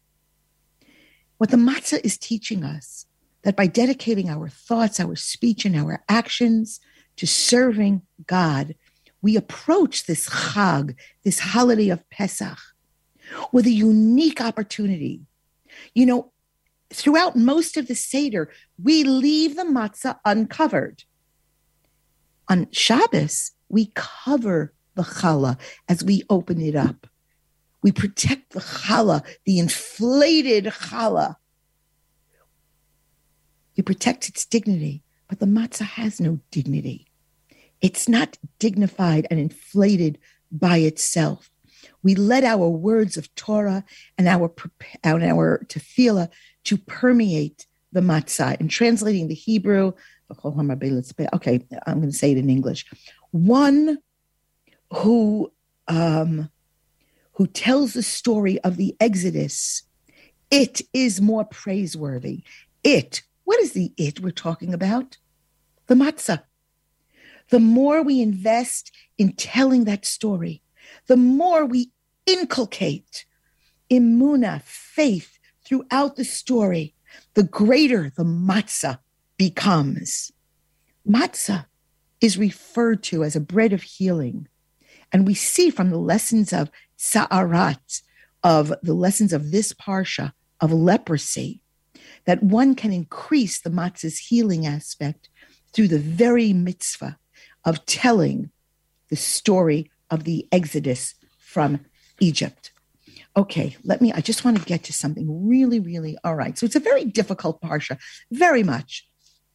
What 1.36 1.50
the 1.50 1.56
matzah 1.56 2.04
is 2.04 2.16
teaching 2.16 2.64
us 2.64 3.06
that 3.42 3.56
by 3.56 3.66
dedicating 3.66 4.28
our 4.28 4.48
thoughts, 4.48 5.00
our 5.00 5.16
speech, 5.16 5.64
and 5.64 5.76
our 5.76 6.04
actions 6.08 6.80
to 7.16 7.26
serving 7.26 8.02
God, 8.26 8.74
we 9.22 9.36
approach 9.36 10.06
this 10.06 10.28
Chag, 10.28 10.94
this 11.24 11.38
holiday 11.38 11.88
of 11.88 12.08
Pesach, 12.10 12.58
with 13.52 13.66
a 13.66 13.70
unique 13.70 14.40
opportunity. 14.40 15.20
You 15.94 16.06
know, 16.06 16.32
throughout 16.92 17.36
most 17.36 17.76
of 17.76 17.86
the 17.86 17.94
Seder, 17.94 18.50
we 18.82 19.04
leave 19.04 19.56
the 19.56 19.64
matzah 19.64 20.18
uncovered. 20.24 21.04
On 22.48 22.66
Shabbos, 22.72 23.52
we 23.68 23.92
cover 23.94 24.72
the 24.96 25.02
challah 25.02 25.58
as 25.88 26.02
we 26.02 26.24
open 26.28 26.60
it 26.60 26.74
up. 26.74 27.06
We 27.82 27.92
protect 27.92 28.52
the 28.52 28.60
challah, 28.60 29.24
the 29.44 29.58
inflated 29.58 30.64
challah. 30.64 31.36
We 33.76 33.82
protect 33.82 34.28
its 34.28 34.44
dignity, 34.44 35.02
but 35.28 35.38
the 35.38 35.46
matzah 35.46 35.86
has 35.86 36.20
no 36.20 36.40
dignity. 36.50 37.06
It's 37.80 38.08
not 38.08 38.38
dignified 38.58 39.26
and 39.30 39.40
inflated 39.40 40.18
by 40.52 40.78
itself. 40.78 41.50
We 42.02 42.14
let 42.14 42.44
our 42.44 42.68
words 42.68 43.16
of 43.16 43.34
Torah 43.34 43.84
and 44.18 44.28
our 44.28 44.52
and 45.04 45.22
our 45.22 45.64
tefillah 45.66 46.28
to 46.64 46.76
permeate 46.78 47.66
the 47.92 48.00
matzah. 48.00 48.60
In 48.60 48.68
translating 48.68 49.28
the 49.28 49.34
Hebrew, 49.34 49.92
okay, 50.44 51.66
I'm 51.86 51.98
going 52.00 52.10
to 52.10 52.16
say 52.16 52.32
it 52.32 52.38
in 52.38 52.50
English. 52.50 52.86
One 53.30 53.98
who 54.92 55.52
um, 55.88 56.50
who 57.34 57.46
tells 57.46 57.94
the 57.94 58.02
story 58.02 58.60
of 58.60 58.76
the 58.76 58.94
Exodus, 59.00 59.82
it 60.50 60.82
is 60.92 61.20
more 61.20 61.44
praiseworthy. 61.44 62.42
It, 62.84 63.22
what 63.44 63.60
is 63.60 63.72
the 63.72 63.92
it 63.96 64.20
we're 64.20 64.30
talking 64.30 64.74
about? 64.74 65.16
The 65.86 65.94
matzah. 65.94 66.42
The 67.50 67.60
more 67.60 68.02
we 68.02 68.20
invest 68.20 68.92
in 69.18 69.32
telling 69.32 69.84
that 69.84 70.06
story, 70.06 70.62
the 71.06 71.16
more 71.16 71.66
we 71.66 71.90
inculcate 72.26 73.26
imuna, 73.90 74.62
faith 74.62 75.38
throughout 75.64 76.16
the 76.16 76.24
story, 76.24 76.94
the 77.34 77.42
greater 77.42 78.12
the 78.16 78.24
matzah 78.24 79.00
becomes. 79.36 80.32
Matzah 81.08 81.66
is 82.20 82.38
referred 82.38 83.02
to 83.04 83.24
as 83.24 83.34
a 83.34 83.40
bread 83.40 83.72
of 83.72 83.82
healing. 83.82 84.46
And 85.12 85.26
we 85.26 85.34
see 85.34 85.70
from 85.70 85.90
the 85.90 85.98
lessons 85.98 86.52
of 86.52 86.70
tzara'at 86.98 88.02
of 88.44 88.72
the 88.82 88.94
lessons 88.94 89.32
of 89.32 89.50
this 89.50 89.72
parsha 89.72 90.32
of 90.60 90.72
leprosy, 90.72 91.62
that 92.26 92.42
one 92.42 92.74
can 92.74 92.92
increase 92.92 93.60
the 93.60 93.70
matzah's 93.70 94.18
healing 94.18 94.66
aspect 94.66 95.28
through 95.72 95.88
the 95.88 95.98
very 95.98 96.52
mitzvah 96.52 97.18
of 97.64 97.84
telling 97.86 98.50
the 99.08 99.16
story 99.16 99.90
of 100.10 100.24
the 100.24 100.46
exodus 100.52 101.14
from 101.38 101.80
Egypt. 102.20 102.72
Okay, 103.36 103.76
let 103.84 104.00
me, 104.00 104.12
I 104.12 104.20
just 104.20 104.44
want 104.44 104.58
to 104.58 104.64
get 104.64 104.84
to 104.84 104.92
something 104.92 105.48
really, 105.48 105.78
really, 105.78 106.16
all 106.24 106.34
right. 106.34 106.58
So 106.58 106.66
it's 106.66 106.76
a 106.76 106.80
very 106.80 107.04
difficult 107.04 107.60
parsha, 107.60 107.98
very 108.32 108.62
much. 108.62 109.06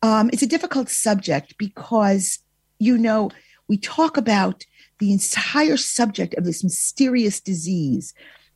Um, 0.01 0.29
it's 0.31 0.43
a 0.43 0.47
difficult 0.47 0.89
subject 0.89 1.57
because, 1.57 2.39
you 2.79 2.97
know, 2.97 3.31
we 3.67 3.77
talk 3.77 4.17
about 4.17 4.63
the 4.99 5.11
entire 5.11 5.77
subject 5.77 6.35
of 6.35 6.45
this 6.45 6.63
mysterious 6.63 7.41
disease, 7.41 8.13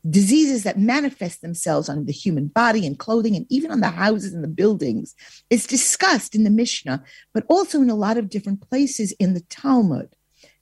diseases 0.07 0.63
that 0.63 0.79
manifest 0.79 1.41
themselves 1.41 1.89
on 1.89 2.05
the 2.05 2.13
human 2.13 2.47
body 2.47 2.85
and 2.85 2.99
clothing 2.99 3.35
and 3.35 3.45
even 3.49 3.71
on 3.71 3.81
the 3.81 3.89
houses 3.89 4.33
and 4.33 4.43
the 4.43 4.47
buildings, 4.47 5.15
is 5.49 5.67
discussed 5.67 6.35
in 6.35 6.43
the 6.43 6.49
Mishnah, 6.49 7.03
but 7.33 7.45
also 7.49 7.81
in 7.81 7.89
a 7.89 7.95
lot 7.95 8.17
of 8.17 8.29
different 8.29 8.61
places 8.69 9.11
in 9.13 9.33
the 9.33 9.41
Talmud. 9.41 10.09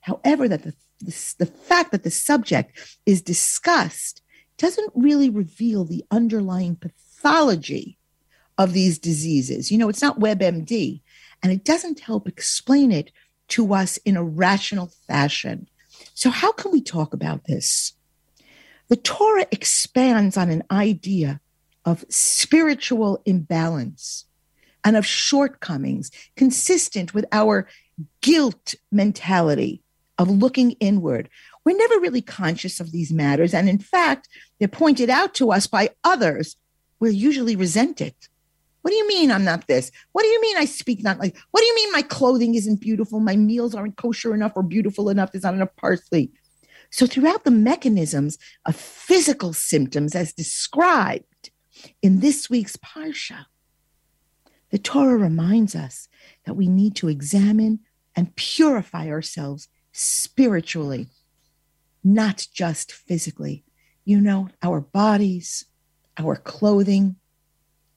However, 0.02 0.48
that 0.48 0.64
the, 0.64 0.74
the, 1.00 1.36
the 1.40 1.46
fact 1.46 1.92
that 1.92 2.04
the 2.04 2.12
subject 2.12 3.00
is 3.06 3.22
discussed 3.22 4.22
doesn't 4.58 4.92
really 4.96 5.30
reveal 5.30 5.86
the 5.86 6.04
underlying 6.10 6.76
pathology 6.76 7.98
of 8.58 8.74
these 8.74 8.98
diseases. 8.98 9.72
You 9.72 9.78
know, 9.78 9.90
it's 9.90 10.02
not 10.02 10.20
WebMD, 10.20 11.02
and 11.44 11.52
it 11.52 11.64
doesn't 11.64 12.00
help 12.00 12.28
explain 12.28 12.92
it 12.92 13.12
to 13.50 13.74
us 13.74 13.98
in 13.98 14.18
a 14.18 14.24
rational 14.24 14.92
fashion. 15.08 15.68
So, 16.14 16.30
how 16.30 16.52
can 16.52 16.72
we 16.72 16.82
talk 16.82 17.14
about 17.14 17.46
this? 17.46 17.94
The 18.90 18.96
Torah 18.96 19.46
expands 19.52 20.38
on 20.38 20.50
an 20.50 20.64
idea 20.72 21.42
of 21.86 22.06
spiritual 22.10 23.22
imbalance 23.26 24.26
and 24.84 24.96
of 24.96 25.06
shortcomings 25.06 26.12
consistent 26.36 27.14
with 27.14 27.26
our 27.32 27.68
guilt 28.22 28.76
mentality 28.92 29.82
of 30.18 30.30
looking 30.30 30.72
inward. 30.80 31.30
We're 31.66 31.78
never 31.78 32.00
really 32.00 32.22
conscious 32.22 32.80
of 32.80 32.92
these 32.92 33.12
matters. 33.12 33.54
And 33.54 33.68
in 33.68 33.80
fact, 33.80 34.30
they're 34.60 34.68
pointed 34.68 35.10
out 35.10 35.34
to 35.36 35.52
us 35.52 35.68
by 35.68 35.90
others. 36.04 36.56
We're 37.00 37.12
usually 37.12 37.56
resented. 37.56 38.16
What 38.82 38.92
do 38.92 38.98
you 38.98 39.08
mean 39.08 39.32
I'm 39.32 39.44
not 39.44 39.68
this? 39.68 39.92
What 40.14 40.24
do 40.24 40.30
you 40.30 40.42
mean 40.42 40.56
I 40.56 40.64
speak 40.64 41.04
not 41.04 41.20
like? 41.20 41.38
What 41.52 41.60
do 41.60 41.66
you 41.66 41.76
mean 41.76 41.92
my 41.92 42.04
clothing 42.04 42.56
isn't 42.56 42.80
beautiful? 42.80 43.20
My 43.20 43.36
meals 43.36 43.76
aren't 43.76 43.98
kosher 43.98 44.34
enough 44.34 44.54
or 44.56 44.64
beautiful 44.64 45.10
enough? 45.10 45.32
There's 45.32 45.44
not 45.44 45.56
enough 45.56 45.76
parsley. 45.76 46.32
So, 46.90 47.06
throughout 47.06 47.44
the 47.44 47.52
mechanisms 47.52 48.38
of 48.66 48.76
physical 48.76 49.54
symptoms 49.54 50.16
as 50.16 50.34
described 50.34 51.52
in 52.02 52.20
this 52.20 52.50
week's 52.50 52.78
Parsha, 52.78 53.46
the 54.72 54.78
Torah 54.78 55.18
reminds 55.18 55.76
us 55.76 56.08
that 56.46 56.56
we 56.56 56.68
need 56.68 56.96
to 56.98 57.08
examine 57.08 57.80
and 58.16 58.36
purify 58.36 59.08
ourselves 59.08 59.68
spiritually, 59.92 61.08
not 62.04 62.48
just 62.54 62.92
physically. 62.92 63.64
You 64.06 64.22
know, 64.22 64.50
our 64.64 64.82
bodies, 64.82 65.66
our 66.18 66.36
clothing, 66.36 67.18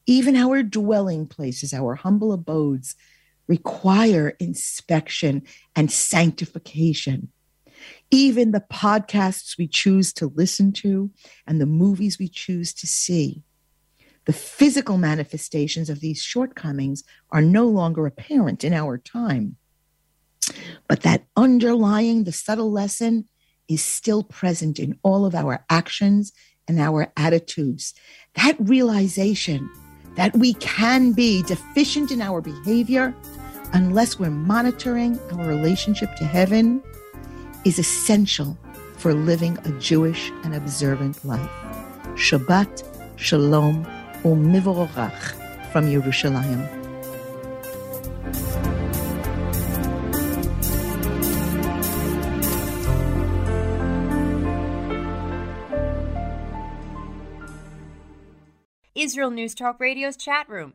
even 0.06 0.36
our 0.36 0.62
dwelling 0.62 1.26
places, 1.26 1.72
our 1.72 1.94
humble 1.94 2.32
abodes, 2.32 2.96
require 3.46 4.30
inspection 4.38 5.42
and 5.74 5.90
sanctification. 5.90 7.32
Even 8.10 8.50
the 8.50 8.64
podcasts 8.72 9.56
we 9.56 9.68
choose 9.68 10.12
to 10.14 10.26
listen 10.26 10.72
to 10.72 11.10
and 11.46 11.60
the 11.60 11.66
movies 11.66 12.18
we 12.18 12.28
choose 12.28 12.74
to 12.74 12.86
see. 12.86 13.42
The 14.26 14.32
physical 14.32 14.98
manifestations 14.98 15.88
of 15.88 16.00
these 16.00 16.22
shortcomings 16.22 17.04
are 17.30 17.42
no 17.42 17.66
longer 17.66 18.06
apparent 18.06 18.64
in 18.64 18.72
our 18.72 18.98
time. 18.98 19.56
But 20.88 21.02
that 21.02 21.24
underlying 21.36 22.24
the 22.24 22.32
subtle 22.32 22.70
lesson 22.70 23.28
is 23.68 23.82
still 23.82 24.22
present 24.24 24.78
in 24.78 24.98
all 25.02 25.24
of 25.24 25.34
our 25.34 25.64
actions 25.70 26.32
and 26.66 26.80
our 26.80 27.12
attitudes. 27.16 27.94
That 28.34 28.56
realization 28.58 29.70
that 30.16 30.36
we 30.36 30.54
can 30.54 31.12
be 31.12 31.42
deficient 31.42 32.10
in 32.10 32.20
our 32.20 32.40
behavior 32.40 33.14
unless 33.72 34.18
we're 34.18 34.30
monitoring 34.30 35.18
our 35.32 35.46
relationship 35.46 36.14
to 36.16 36.24
heaven 36.24 36.82
is 37.64 37.78
essential 37.78 38.56
for 38.96 39.12
living 39.12 39.58
a 39.64 39.70
Jewish 39.78 40.30
and 40.44 40.54
observant 40.54 41.24
life. 41.24 41.50
Shabbat 42.14 42.84
Shalom 43.16 43.84
Umivorach 44.22 45.34
from 45.72 45.86
Yerushalayim. 45.86 46.80
Israel 58.94 59.30
News 59.30 59.54
Talk 59.54 59.80
Radio's 59.80 60.16
chat 60.16 60.48
room. 60.48 60.74